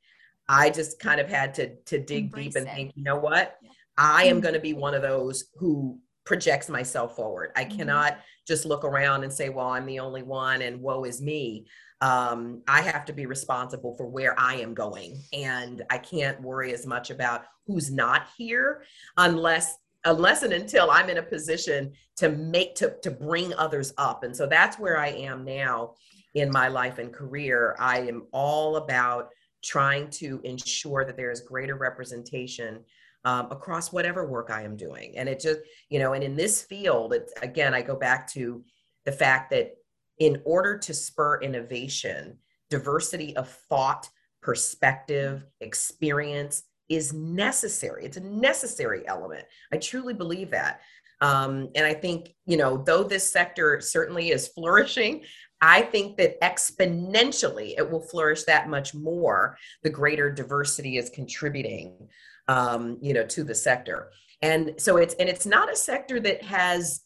[0.47, 2.73] I just kind of had to to dig Embrace deep and it.
[2.73, 3.57] think, you know what?
[3.97, 4.41] I am mm-hmm.
[4.41, 7.51] going to be one of those who projects myself forward.
[7.55, 7.77] I mm-hmm.
[7.77, 11.65] cannot just look around and say, well, I'm the only one and woe is me.
[12.01, 15.21] Um, I have to be responsible for where I am going.
[15.33, 18.83] And I can't worry as much about who's not here
[19.17, 19.77] unless
[20.07, 24.23] unless and until I'm in a position to make to to bring others up.
[24.23, 25.95] And so that's where I am now
[26.35, 27.75] in my life and career.
[27.79, 29.29] I am all about
[29.65, 32.81] trying to ensure that there is greater representation
[33.25, 35.17] um, across whatever work I am doing.
[35.17, 38.63] And it just, you know, and in this field, it's again, I go back to
[39.05, 39.71] the fact that
[40.19, 42.37] in order to spur innovation,
[42.69, 44.07] diversity of thought,
[44.41, 48.05] perspective, experience, is necessary.
[48.05, 49.43] It's a necessary element.
[49.73, 50.81] I truly believe that.
[51.21, 55.23] Um, and I think, you know, though this sector certainly is flourishing,
[55.65, 62.07] I think that exponentially it will flourish that much more the greater diversity is contributing,
[62.47, 64.11] um, you know, to the sector.
[64.43, 67.01] And so it's and it's not a sector that has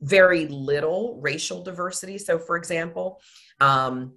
[0.00, 2.16] very little racial diversity.
[2.16, 3.20] So, for example,
[3.60, 4.14] um,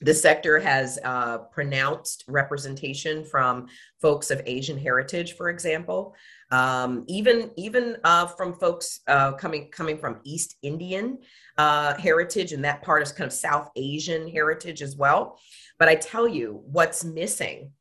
[0.00, 3.66] the sector has uh, pronounced representation from
[4.00, 6.14] folks of Asian heritage, for example,
[6.50, 11.18] um, even even uh, from folks uh, coming coming from East Indian
[11.58, 15.38] uh, heritage, and that part is kind of South Asian heritage as well.
[15.78, 17.72] But I tell you, what's missing?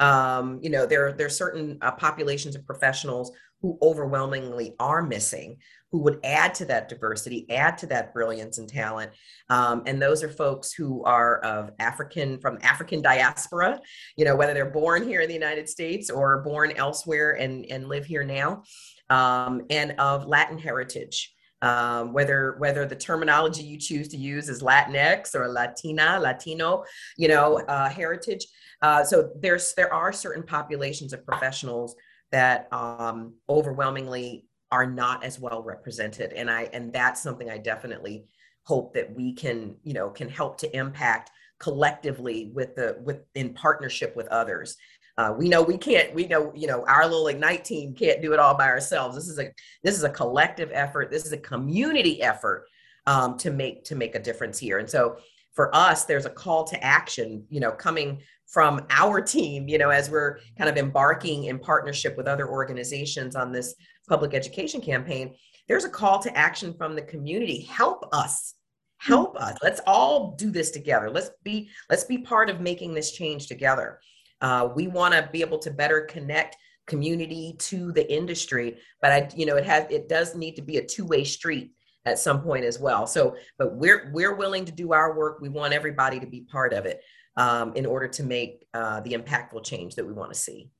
[0.00, 5.56] Um, you know, there there are certain uh, populations of professionals who overwhelmingly are missing
[5.94, 9.12] who would add to that diversity, add to that brilliance and talent.
[9.48, 13.78] Um, and those are folks who are of African, from African diaspora,
[14.16, 17.86] you know, whether they're born here in the United States or born elsewhere and, and
[17.86, 18.64] live here now,
[19.08, 21.32] um, and of Latin heritage.
[21.62, 26.84] Um, whether whether the terminology you choose to use is Latinx or Latina, Latino,
[27.16, 28.46] you know, uh, heritage.
[28.82, 31.94] Uh, so there's there are certain populations of professionals
[32.32, 36.32] that um, overwhelmingly are not as well represented.
[36.32, 38.26] And i and that's something i definitely
[38.64, 43.54] hope that we can you know can help to impact collectively with the with in
[43.54, 44.76] partnership with others.
[45.16, 48.32] Uh, we know we can't we know you know our little ignite team can't do
[48.32, 49.14] it all by ourselves.
[49.14, 51.10] This is a this is a collective effort.
[51.10, 52.66] This is a community effort
[53.06, 54.78] um, to make to make a difference here.
[54.78, 55.18] And so
[55.52, 58.20] for us there's a call to action you know coming
[58.54, 63.36] from our team you know as we're kind of embarking in partnership with other organizations
[63.36, 63.74] on this
[64.08, 65.34] public education campaign,
[65.68, 67.62] there's a call to action from the community.
[67.62, 68.54] Help us.
[68.98, 69.58] Help us.
[69.62, 71.10] Let's all do this together.
[71.10, 74.00] Let's be let's be part of making this change together.
[74.40, 79.28] Uh, we want to be able to better connect community to the industry, but I,
[79.34, 81.72] you know, it has it does need to be a two way street
[82.06, 83.06] at some point as well.
[83.06, 85.40] So, but we're we're willing to do our work.
[85.40, 87.00] We want everybody to be part of it
[87.36, 90.70] um, in order to make uh, the impactful change that we want to see.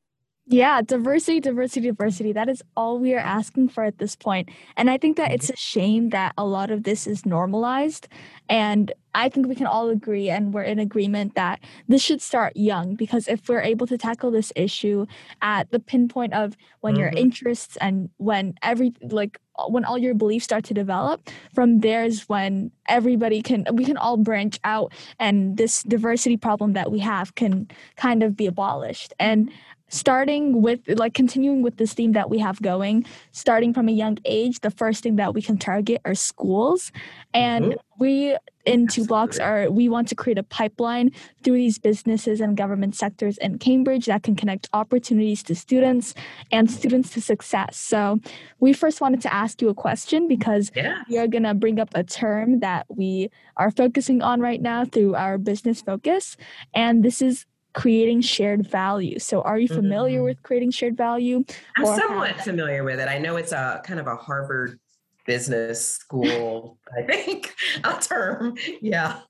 [0.47, 2.33] Yeah, diversity, diversity, diversity.
[2.33, 4.51] That is all we are asking for at this point.
[4.77, 8.09] And I think that it's a shame that a lot of this is normalized.
[8.51, 12.57] And I think we can all agree and we're in agreement that this should start
[12.57, 15.07] young because if we're able to tackle this issue
[15.41, 17.01] at the pinpoint of when mm-hmm.
[17.01, 22.05] your interests and when every like when all your beliefs start to develop from there
[22.05, 26.99] is when everybody can we can all branch out and this diversity problem that we
[26.99, 29.51] have can kind of be abolished and
[29.95, 34.19] starting with like continuing with this theme that we have going starting from a young
[34.25, 36.91] age the first thing that we can target are schools
[37.33, 37.79] and mm-hmm.
[38.01, 41.13] we in two blocks are we want to create a pipeline
[41.45, 46.13] through these businesses and government sectors in cambridge that can connect opportunities to students
[46.51, 48.19] and students to success so
[48.59, 51.03] we first wanted to ask you a question because yeah.
[51.09, 54.85] we are going to bring up a term that we are focusing on right now
[54.85, 56.37] through our business focus
[56.75, 59.19] and this is creating shared value.
[59.19, 60.27] So, are you familiar mm-hmm.
[60.27, 61.45] with creating shared value?
[61.77, 63.09] I'm somewhat have- familiar with it.
[63.09, 64.79] I know it's a kind of a Harvard
[65.27, 68.57] business school, I think, a term.
[68.81, 69.21] Yeah.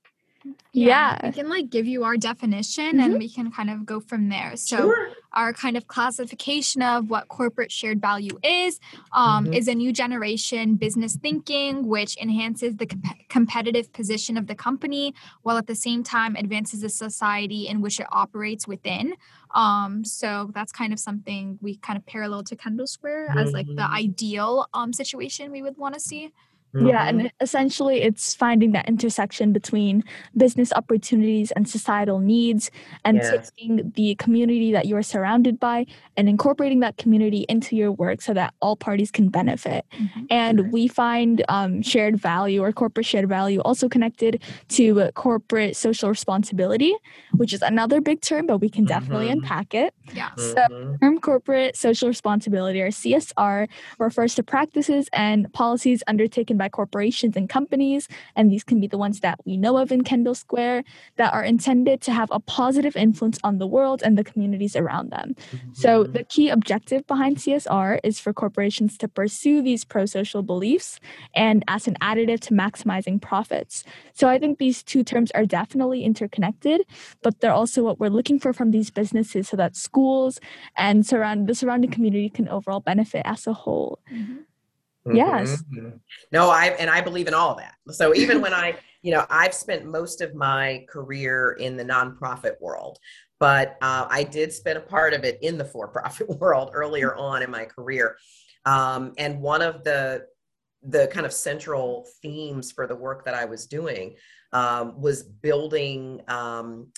[0.73, 1.19] Yeah.
[1.23, 3.01] We can like give you our definition mm-hmm.
[3.01, 4.57] and we can kind of go from there.
[4.57, 5.11] So sure.
[5.33, 8.81] our kind of classification of what corporate shared value is
[9.13, 9.55] um, mm-hmm.
[9.55, 15.15] is a new generation business thinking which enhances the comp- competitive position of the company
[15.43, 19.15] while at the same time advances the society in which it operates within.
[19.55, 23.39] Um, so that's kind of something we kind of parallel to Kendall Square mm-hmm.
[23.39, 23.95] as like the mm-hmm.
[23.95, 26.33] ideal um, situation we would want to see.
[26.75, 26.89] Mm-hmm.
[26.89, 30.03] Yeah, and essentially it's finding that intersection between
[30.37, 32.71] business opportunities and societal needs
[33.05, 33.31] and yeah.
[33.31, 38.35] taking the community that you're surrounded by and incorporating that community into your work so
[38.35, 39.85] that all parties can benefit.
[39.93, 40.25] Mm-hmm.
[40.31, 46.09] And we find um, shared value or corporate shared value also connected to corporate social
[46.09, 46.95] responsibility,
[47.33, 49.45] which is another big term, but we can definitely mm-hmm.
[49.45, 49.95] unpack it.
[50.13, 50.35] Yeah.
[50.37, 50.97] So, mm-hmm.
[50.97, 57.37] term corporate social responsibility or CSR refers to practices and policies undertaken by by corporations
[57.37, 60.85] and companies, and these can be the ones that we know of in Kendall Square,
[61.16, 65.11] that are intended to have a positive influence on the world and the communities around
[65.11, 65.29] them.
[65.35, 65.74] Mm-hmm.
[65.74, 71.00] So, the key objective behind CSR is for corporations to pursue these pro social beliefs
[71.35, 73.85] and as an additive to maximizing profits.
[74.14, 76.81] So, I think these two terms are definitely interconnected,
[77.22, 80.40] but they're also what we're looking for from these businesses so that schools
[80.77, 83.98] and surround the surrounding community can overall benefit as a whole.
[84.11, 84.54] Mm-hmm.
[85.12, 85.62] Yes.
[85.62, 85.97] Mm-hmm.
[86.33, 87.75] No, I and I believe in all that.
[87.95, 92.61] So even when I, you know, I've spent most of my career in the nonprofit
[92.61, 92.99] world,
[93.38, 97.43] but uh, I did spend a part of it in the for-profit world earlier on
[97.43, 98.17] in my career.
[98.64, 100.27] Um, and one of the
[100.87, 104.17] the kind of central themes for the work that I was doing
[104.53, 106.88] um, was building um,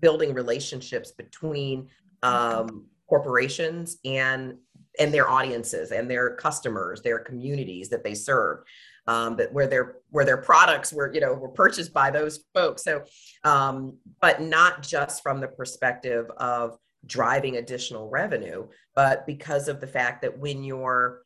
[0.00, 1.88] building relationships between
[2.22, 4.56] um, corporations and
[4.98, 8.60] and their audiences and their customers, their communities that they serve.
[9.06, 12.84] Um, but where their where their products were you know were purchased by those folks.
[12.84, 13.04] So,
[13.42, 19.86] um, but not just from the perspective of driving additional revenue, but because of the
[19.86, 21.22] fact that when you're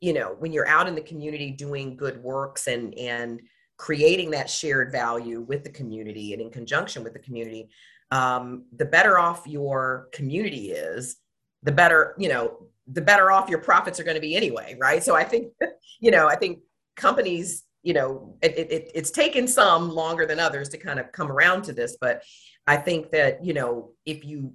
[0.00, 3.40] you know when you're out in the community doing good works and and
[3.76, 7.68] creating that shared value with the community and in conjunction with the community
[8.10, 11.16] um, the better off your community is
[11.62, 15.02] the better you know the better off your profits are going to be anyway, right?
[15.02, 15.52] So I think,
[16.00, 16.60] you know, I think
[16.96, 21.30] companies, you know, it, it, it's taken some longer than others to kind of come
[21.30, 22.22] around to this, but
[22.66, 24.54] I think that, you know, if you,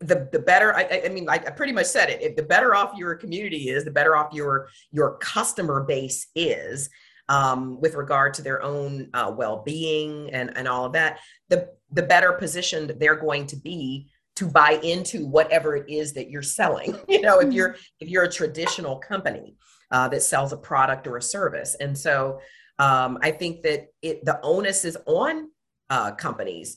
[0.00, 2.74] the, the better, I, I mean, I, I pretty much said it, if the better
[2.74, 6.88] off your community is, the better off your, your customer base is,
[7.28, 12.02] um, with regard to their own uh, well-being and, and all of that, the, the
[12.02, 16.96] better positioned they're going to be to buy into whatever it is that you're selling
[17.08, 19.54] you know if you're if you're a traditional company
[19.90, 21.76] uh, that sells a product or a service.
[21.80, 22.40] And so
[22.80, 25.50] um, i think that it the onus is on
[25.90, 26.76] uh, companies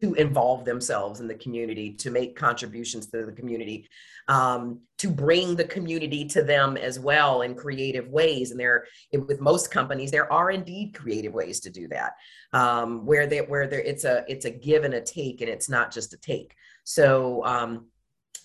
[0.00, 3.86] to involve themselves in the community to make contributions to the community
[4.28, 8.50] um, to bring the community to them as well in creative ways.
[8.50, 12.14] And there with most companies there are indeed creative ways to do that
[12.52, 15.68] um, where they where there it's a it's a give and a take and it's
[15.68, 17.88] not just a take so, um,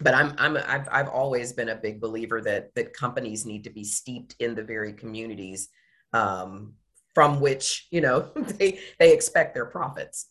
[0.01, 3.69] but I'm I'm I've I've always been a big believer that that companies need to
[3.69, 5.69] be steeped in the very communities
[6.13, 6.73] um,
[7.13, 10.27] from which you know they they expect their profits.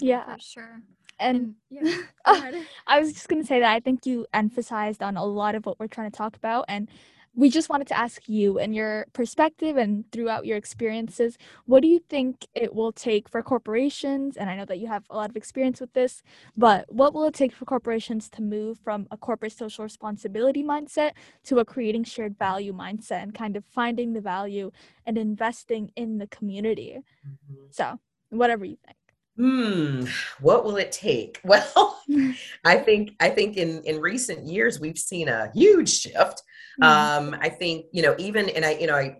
[0.00, 0.82] Yeah, sure.
[1.18, 5.24] And, yeah, I was just going to say that I think you emphasized on a
[5.24, 6.64] lot of what we're trying to talk about.
[6.68, 6.88] And
[7.34, 11.88] we just wanted to ask you and your perspective and throughout your experiences, what do
[11.88, 14.36] you think it will take for corporations?
[14.36, 16.22] And I know that you have a lot of experience with this,
[16.56, 21.12] but what will it take for corporations to move from a corporate social responsibility mindset
[21.44, 24.72] to a creating shared value mindset and kind of finding the value
[25.06, 26.98] and investing in the community?
[27.26, 27.66] Mm-hmm.
[27.70, 27.98] So,
[28.30, 28.96] whatever you think.
[29.36, 30.04] Hmm,
[30.40, 31.40] what will it take?
[31.44, 32.02] Well,
[32.64, 36.42] I think I think in in recent years we've seen a huge shift
[36.80, 37.32] Mm-hmm.
[37.32, 39.18] Um, I think, you know, even, and I, you know, I,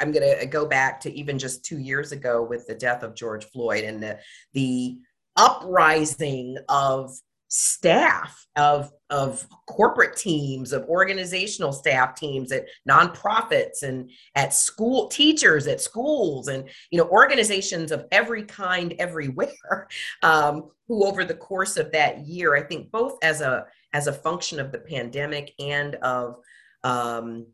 [0.00, 3.14] I'm going to go back to even just two years ago with the death of
[3.16, 4.18] George Floyd and the,
[4.52, 4.98] the
[5.36, 7.12] uprising of
[7.48, 15.66] staff of of corporate teams of organizational staff teams at nonprofits and at school teachers
[15.66, 19.88] at schools and you know organizations of every kind everywhere
[20.22, 23.64] um, who over the course of that year i think both as a
[23.94, 26.36] as a function of the pandemic and of
[26.84, 27.46] um,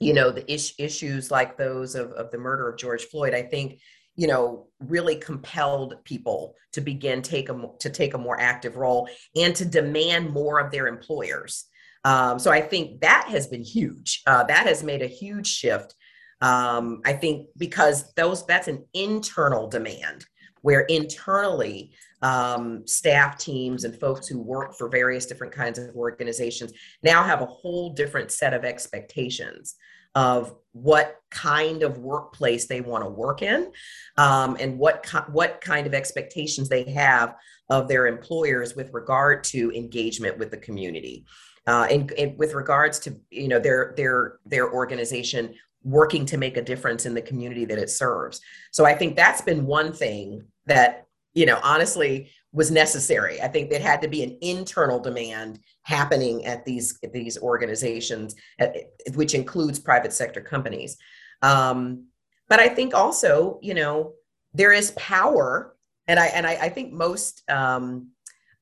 [0.00, 3.42] you know, the is- issues like those of, of the murder of George Floyd, I
[3.42, 3.80] think,
[4.16, 9.08] you know, really compelled people to begin take a, to take a more active role
[9.36, 11.66] and to demand more of their employers.
[12.04, 14.22] Um, so I think that has been huge.
[14.26, 15.94] Uh, that has made a huge shift.
[16.40, 20.24] Um, I think because those that's an internal demand
[20.62, 21.92] where internally
[22.22, 27.40] um, staff teams and folks who work for various different kinds of organizations now have
[27.40, 29.76] a whole different set of expectations
[30.14, 33.70] of what kind of workplace they want to work in
[34.16, 37.34] um, and what ki- what kind of expectations they have
[37.70, 41.24] of their employers with regard to engagement with the community.
[41.66, 46.56] Uh, and, and with regards to you know their their their organization working to make
[46.56, 48.40] a difference in the community that it serves
[48.72, 51.08] so i think that's been one thing that
[51.38, 53.40] you know, honestly was necessary.
[53.40, 58.34] I think there had to be an internal demand happening at these at these organizations,
[58.58, 58.74] at,
[59.14, 60.96] which includes private sector companies.
[61.42, 62.06] Um,
[62.48, 64.14] but I think also, you know,
[64.52, 65.76] there is power,
[66.08, 68.08] and I and I, I think most um,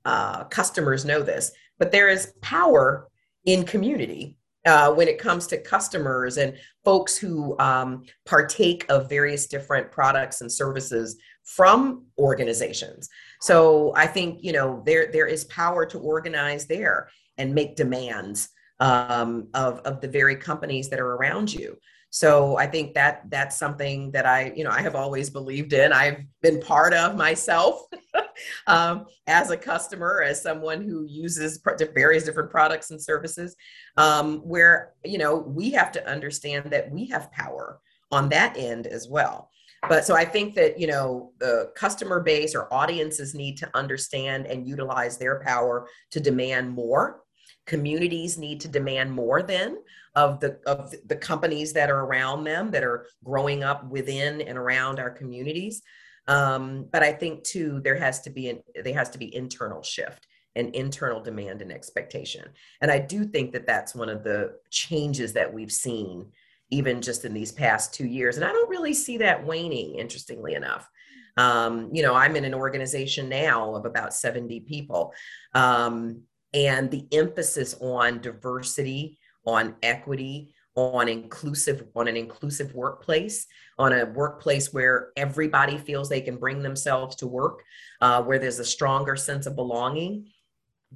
[0.04, 3.08] uh, customers know this, but there is power
[3.46, 4.36] in community
[4.66, 6.54] uh, when it comes to customers and
[6.84, 13.08] folks who um, partake of various different products and services from organizations.
[13.40, 17.08] So I think you know there there is power to organize there
[17.38, 18.48] and make demands
[18.80, 21.78] um, of of the very companies that are around you.
[22.16, 25.92] So I think that that's something that I you know I have always believed in.
[25.92, 27.82] I've been part of myself
[28.66, 31.60] um, as a customer, as someone who uses
[31.94, 33.54] various different products and services,
[33.98, 38.86] um, where you know we have to understand that we have power on that end
[38.86, 39.50] as well
[39.88, 44.46] but so i think that you know the customer base or audiences need to understand
[44.46, 47.24] and utilize their power to demand more
[47.66, 49.78] communities need to demand more then
[50.14, 54.56] of the of the companies that are around them that are growing up within and
[54.56, 55.82] around our communities
[56.28, 59.82] um, but i think too there has to be an there has to be internal
[59.82, 62.44] shift and internal demand and expectation
[62.80, 66.26] and i do think that that's one of the changes that we've seen
[66.70, 68.36] even just in these past two years.
[68.36, 70.88] And I don't really see that waning, interestingly enough.
[71.36, 75.12] Um, you know, I'm in an organization now of about 70 people.
[75.54, 76.22] Um,
[76.56, 83.46] and the emphasis on diversity, on equity, on inclusive, on an inclusive workplace,
[83.78, 87.62] on a workplace where everybody feels they can bring themselves to work,
[88.00, 90.28] uh, where there's a stronger sense of belonging.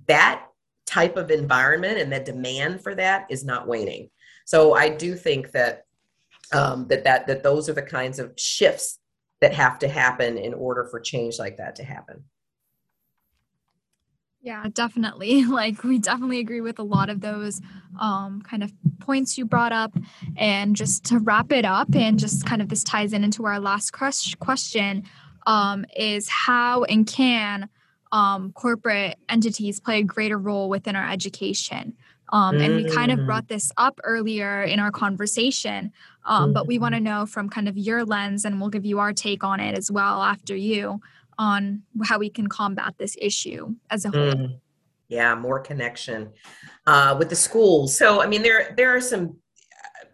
[0.07, 0.47] That
[0.87, 4.11] type of environment and the demand for that is not waning.
[4.47, 5.85] So I do think that
[6.53, 8.99] um, that that that those are the kinds of shifts
[9.41, 12.25] that have to happen in order for change like that to happen.
[14.43, 15.45] Yeah, definitely.
[15.51, 17.61] Like we definitely agree with a lot of those
[18.01, 19.93] um, kind of points you brought up.
[20.37, 23.61] And just to wrap it up, and just kind of this ties in into our
[23.61, 25.05] last question
[25.47, 27.69] um, is how and can
[28.13, 31.95] um, corporate entities play a greater role within our education?
[32.33, 33.27] Um, and we kind of mm.
[33.27, 35.93] brought this up earlier in our conversation,
[36.25, 37.07] um, but we want to mm-hmm.
[37.07, 39.91] know from kind of your lens, and we'll give you our take on it as
[39.91, 41.01] well after you
[41.41, 44.35] on how we can combat this issue as a whole.
[44.35, 44.61] Mm.
[45.09, 46.31] Yeah, more connection
[46.87, 47.97] uh, with the schools.
[47.97, 49.39] So, I mean, there there are some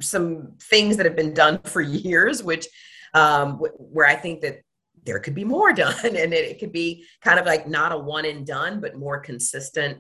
[0.00, 2.66] some things that have been done for years, which
[3.12, 4.60] um, where I think that
[5.04, 7.98] there could be more done, and it, it could be kind of like not a
[7.98, 9.98] one and done, but more consistent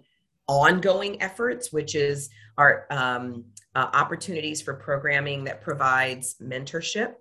[0.48, 7.14] ongoing efforts, which is our um, uh, opportunities for programming that provides mentorship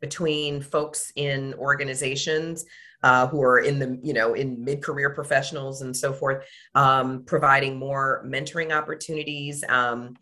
[0.00, 2.64] between folks in organizations
[3.02, 6.44] uh, who are in the you know in mid-career professionals and so forth
[6.74, 10.14] um, providing more mentoring opportunities um,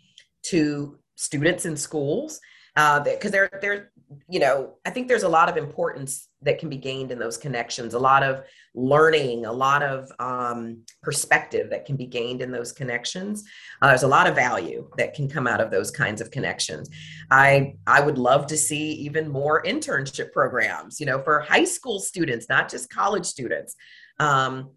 [0.43, 2.41] to students in schools
[2.75, 3.93] because uh, they're they're
[4.29, 7.37] you know i think there's a lot of importance that can be gained in those
[7.37, 8.45] connections a lot of
[8.77, 13.43] learning a lot of um, perspective that can be gained in those connections.
[13.81, 16.91] Uh, there's a lot of value that can come out of those kinds of connections.
[17.31, 21.99] I i would love to see even more internship programs you know for high school
[21.99, 23.75] students not just college students.
[24.21, 24.71] Um,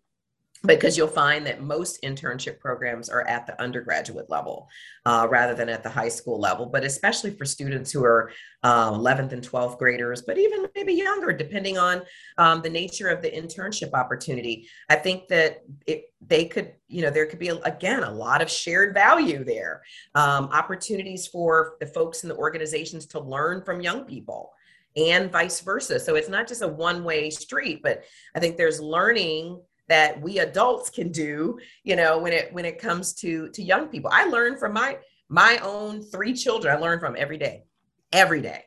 [0.66, 4.68] because you'll find that most internship programs are at the undergraduate level
[5.06, 8.32] uh, rather than at the high school level but especially for students who are
[8.64, 12.02] uh, 11th and 12th graders but even maybe younger depending on
[12.38, 14.68] um, the nature of the internship opportunity.
[14.90, 18.50] I think that it, they could you know there could be again a lot of
[18.50, 19.84] shared value there
[20.16, 24.52] um, opportunities for the folks in the organizations to learn from young people
[24.98, 26.00] and vice versa.
[26.00, 28.04] So it's not just a one way street but
[28.36, 32.80] i think there's learning that we adults can do you know when it when it
[32.80, 34.10] comes to to young people.
[34.14, 37.64] I learn from my my own three children i learn from every day
[38.12, 38.64] every day.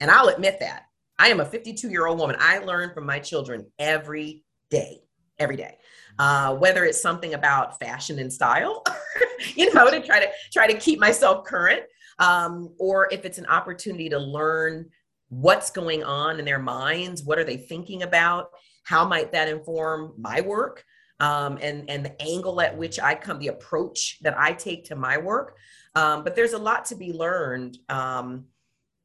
[0.00, 0.84] And i'll admit that.
[1.18, 2.36] I am a 52 year old woman.
[2.38, 5.02] I learn from my children every day
[5.38, 5.76] every day.
[6.18, 8.84] Uh, whether it's something about fashion and style
[9.54, 11.82] you know to try to try to keep myself current
[12.18, 14.86] um, or if it's an opportunity to learn
[15.30, 18.50] what's going on in their minds what are they thinking about
[18.90, 20.84] how might that inform my work
[21.20, 24.96] um, and and the angle at which I come, the approach that I take to
[24.96, 25.56] my work.
[25.94, 28.46] Um, but there's a lot to be learned um,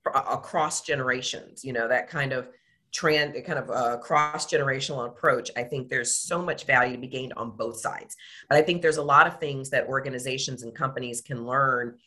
[0.07, 1.63] across generations.
[1.63, 2.49] You know that kind of
[2.91, 5.51] trend, kind of uh, cross generational approach.
[5.55, 8.15] I think there's so much value to be gained on both sides.
[8.49, 11.97] But I think there's a lot of things that organizations and companies can learn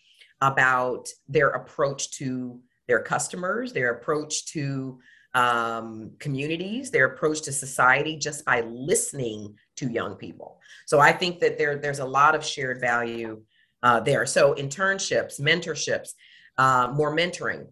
[0.41, 2.59] about their approach to
[2.89, 4.99] their customers, their approach to
[5.35, 10.61] um, communities, their approach to society just by listening to young people.
[10.87, 13.43] So I think that there, there's a lot of shared value
[13.83, 14.26] uh, there.
[14.26, 16.11] So internships, mentorships,
[16.57, 17.66] uh, more mentoring.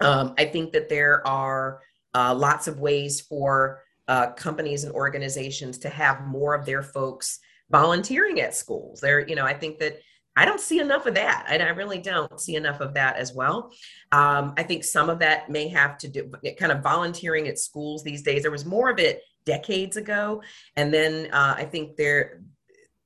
[0.00, 1.80] Um, I think that there are
[2.14, 7.40] uh, lots of ways for uh, companies and organizations to have more of their folks
[7.70, 9.00] volunteering at schools.
[9.00, 9.98] There, you know, I think that
[10.36, 11.46] I don't see enough of that.
[11.48, 13.72] And I really don't see enough of that as well.
[14.12, 18.02] Um, I think some of that may have to do kind of volunteering at schools
[18.02, 18.42] these days.
[18.42, 20.42] There was more of it decades ago,
[20.76, 22.42] and then uh, I think there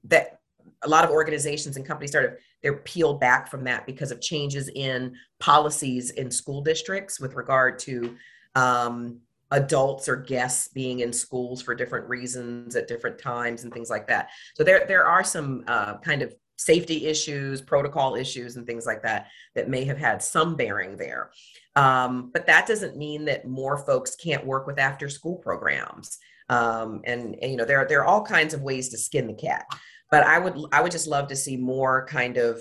[0.05, 0.39] that
[0.83, 4.68] a lot of organizations and companies started they're peeled back from that because of changes
[4.74, 8.16] in policies in school districts with regard to
[8.55, 9.20] um,
[9.53, 14.07] adults or guests being in schools for different reasons at different times and things like
[14.09, 14.29] that.
[14.55, 19.03] So there there are some uh, kind of safety issues, protocol issues, and things like
[19.03, 21.31] that that may have had some bearing there.
[21.77, 26.19] Um, but that doesn't mean that more folks can't work with after school programs.
[26.51, 29.27] Um, and, and, you know, there, are, there are all kinds of ways to skin
[29.27, 29.65] the cat.
[30.11, 32.61] But I would I would just love to see more kind of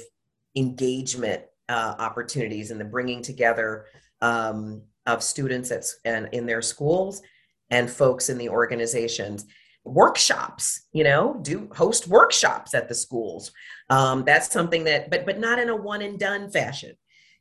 [0.56, 3.86] engagement uh, opportunities and the bringing together
[4.22, 7.22] um, of students at, and in their schools
[7.70, 9.45] and folks in the organizations
[9.88, 13.51] workshops you know do host workshops at the schools.
[13.89, 16.95] Um, that's something that but but not in a one and done fashion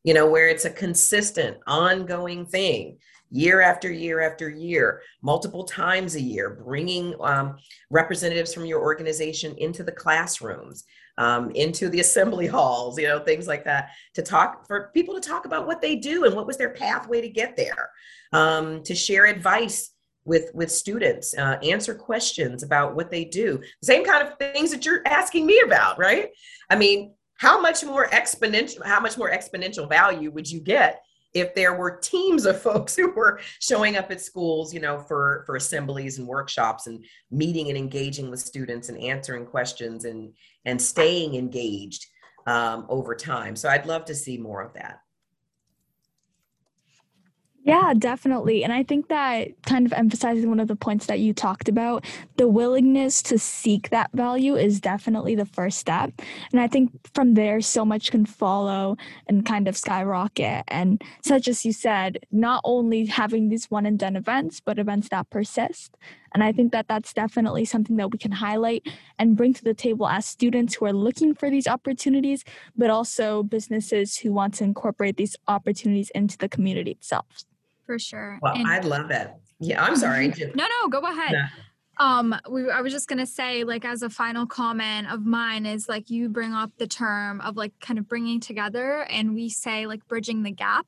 [0.06, 2.96] you know where it's a consistent ongoing thing
[3.30, 7.56] year after year after year multiple times a year bringing um,
[7.90, 10.84] representatives from your organization into the classrooms
[11.18, 15.20] um, into the assembly halls you know things like that to talk for people to
[15.20, 17.90] talk about what they do and what was their pathway to get there
[18.32, 19.90] um, to share advice
[20.26, 23.60] with with students uh, answer questions about what they do.
[23.82, 26.30] Same kind of things that you're asking me about right?
[26.68, 31.02] I mean how much more exponential how much more exponential value would you get
[31.34, 35.44] if there were teams of folks who were showing up at schools you know for
[35.46, 40.32] for assemblies and workshops and meeting and engaging with students and answering questions and
[40.64, 42.06] and staying engaged
[42.46, 43.54] um, over time?
[43.54, 44.98] So i'd love to see more of that
[47.66, 48.62] yeah, definitely.
[48.62, 52.04] And I think that kind of emphasizing one of the points that you talked about,
[52.36, 56.12] the willingness to seek that value is definitely the first step.
[56.52, 58.96] And I think from there, so much can follow
[59.26, 60.62] and kind of skyrocket.
[60.68, 65.08] And such as you said, not only having these one and done events, but events
[65.08, 65.96] that persist.
[66.34, 68.86] And I think that that's definitely something that we can highlight
[69.18, 72.44] and bring to the table as students who are looking for these opportunities,
[72.76, 77.26] but also businesses who want to incorporate these opportunities into the community itself
[77.86, 78.38] for sure.
[78.42, 79.30] Well, and- I love it.
[79.58, 80.28] Yeah, I'm sorry.
[80.54, 81.34] no, no, go ahead.
[81.98, 85.88] Um, we I was just gonna say, like, as a final comment of mine is
[85.88, 89.86] like you bring up the term of like kind of bringing together, and we say
[89.86, 90.86] like bridging the gap.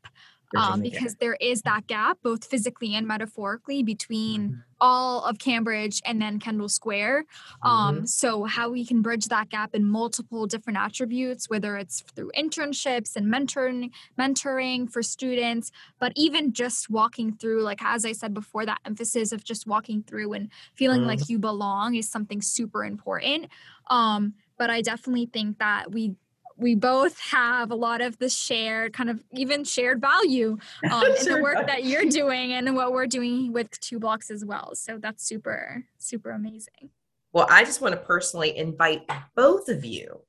[0.56, 4.60] Um, because there is that gap, both physically and metaphorically, between mm-hmm.
[4.80, 7.24] all of Cambridge and then Kendall Square.
[7.62, 8.04] Um, mm-hmm.
[8.06, 13.16] So, how we can bridge that gap in multiple different attributes, whether it's through internships
[13.16, 18.64] and mentoring, mentoring for students, but even just walking through, like as I said before,
[18.64, 21.08] that emphasis of just walking through and feeling mm-hmm.
[21.08, 23.48] like you belong is something super important.
[23.90, 26.16] Um, but I definitely think that we
[26.58, 30.58] we both have a lot of the shared kind of even shared value
[30.90, 34.44] um, in the work that you're doing and what we're doing with two blocks as
[34.44, 34.74] well.
[34.74, 36.90] So that's super super amazing.
[37.32, 40.20] Well i just want to personally invite both of you.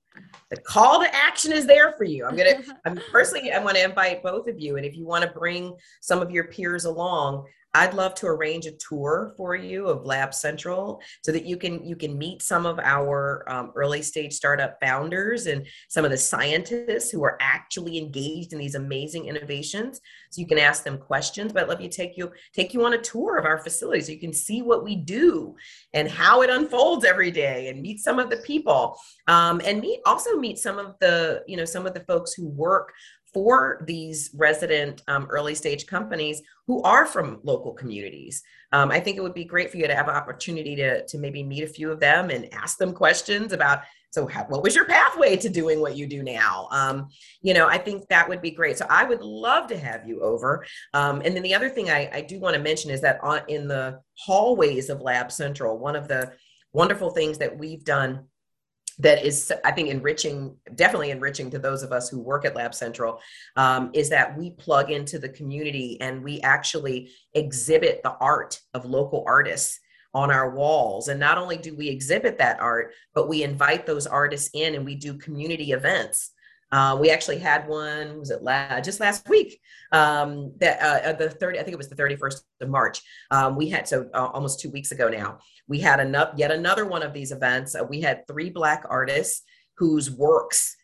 [0.50, 2.26] The call to action is there for you.
[2.26, 4.78] I'm gonna i'm personally i want to invite both of you.
[4.78, 8.66] And if you want to bring some of your peers along I'd love to arrange
[8.66, 12.66] a tour for you of Lab Central so that you can you can meet some
[12.66, 18.00] of our um, early stage startup founders and some of the scientists who are actually
[18.00, 20.02] engaged in these amazing innovations.
[20.32, 21.54] So you can ask them questions.
[21.54, 24.12] But I'd love you take you take you on a tour of our facility so
[24.12, 25.56] you can see what we do
[25.94, 30.00] and how it unfolds every day and meet some of the people um, and meet
[30.08, 32.94] also meet some of the you know some of the folks who work
[33.34, 38.44] for these resident um, early stage companies who are from local communities.
[38.72, 41.18] Um, I think it would be great for you to have an opportunity to, to
[41.18, 44.76] maybe meet a few of them and ask them questions about so how, what was
[44.76, 46.68] your pathway to doing what you do now?
[46.72, 47.10] Um,
[47.42, 48.78] you know i think that would be great.
[48.78, 50.66] So i would love to have you over.
[50.94, 53.42] Um, and then the other thing i, I do want to mention is that on,
[53.48, 56.32] in the hallways of lab central one of the
[56.74, 58.26] wonderful things that we've done
[59.00, 62.76] that is i think enriching definitely enriching to those of us who work at lab
[62.76, 63.20] central
[63.56, 68.86] um, is that we plug into the community and we actually exhibit the art of
[68.86, 69.80] local artists
[70.14, 71.08] on our walls.
[71.08, 74.86] And not only do we exhibit that art but we invite those artists in and
[74.86, 76.32] we do community events.
[76.72, 79.60] Uh, we actually had one was it la- just last week
[79.92, 83.02] um, that uh, the 30 i think it was the 31st of march.
[83.32, 85.40] Um, we had so uh, almost two weeks ago now
[85.70, 89.44] we had enough, yet another one of these events uh, we had three black artists
[89.78, 90.76] whose works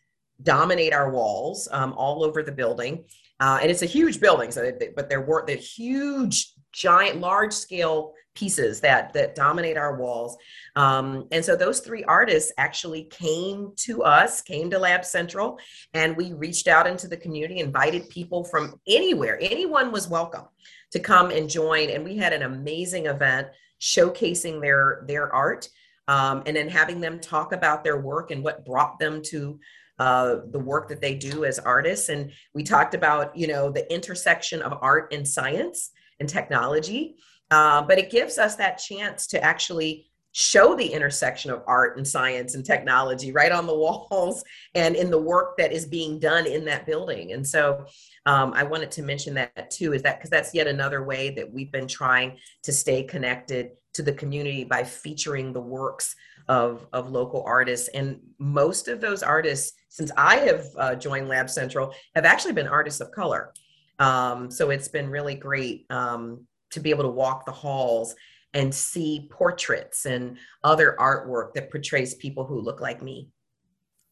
[0.42, 3.04] dominate our walls um, all over the building.
[3.40, 7.52] Uh, and it's a huge building so they, but there were the huge giant large
[7.52, 10.36] scale pieces that that dominate our walls.
[10.76, 15.58] Um, and so those three artists actually came to us came to lab central
[15.94, 19.38] and we reached out into the community invited people from anywhere.
[19.40, 20.44] Anyone was welcome
[20.92, 23.48] to come and join and we had an amazing event
[23.80, 25.68] showcasing their their art
[26.08, 29.58] um, and then having them talk about their work and what brought them to
[29.98, 33.92] uh, the work that they do as artists and we talked about you know the
[33.92, 37.16] intersection of art and science and technology
[37.50, 40.06] uh, but it gives us that chance to actually
[40.38, 45.10] show the intersection of art and science and technology right on the walls and in
[45.10, 47.32] the work that is being done in that building.
[47.32, 47.86] And so
[48.26, 51.50] um, I wanted to mention that too, is that because that's yet another way that
[51.50, 56.16] we've been trying to stay connected to the community by featuring the works
[56.48, 57.88] of, of local artists.
[57.88, 62.68] And most of those artists, since I have uh, joined Lab Central, have actually been
[62.68, 63.54] artists of color.
[63.98, 68.14] Um, so it's been really great um, to be able to walk the halls
[68.54, 73.28] and see portraits and other artwork that portrays people who look like me.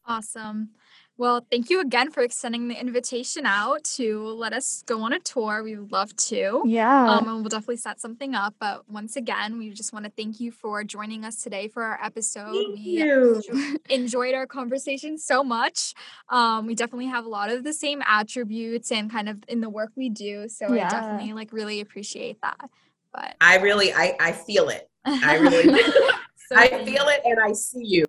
[0.05, 0.69] Awesome.
[1.17, 5.19] Well, thank you again for extending the invitation out to let us go on a
[5.19, 5.63] tour.
[5.63, 6.61] We would love to.
[6.65, 7.09] Yeah.
[7.09, 8.55] Um, and we'll definitely set something up.
[8.59, 11.97] But once again, we just want to thank you for joining us today for our
[12.03, 12.51] episode.
[12.51, 13.41] Thank we you.
[13.89, 15.93] enjoyed our conversation so much.
[16.27, 19.69] Um, we definitely have a lot of the same attributes and kind of in the
[19.69, 20.49] work we do.
[20.49, 20.87] So yeah.
[20.87, 22.69] I definitely like really appreciate that.
[23.13, 24.89] But I really I, I feel it.
[25.05, 25.81] I really
[26.49, 28.03] so I feel it and I see you.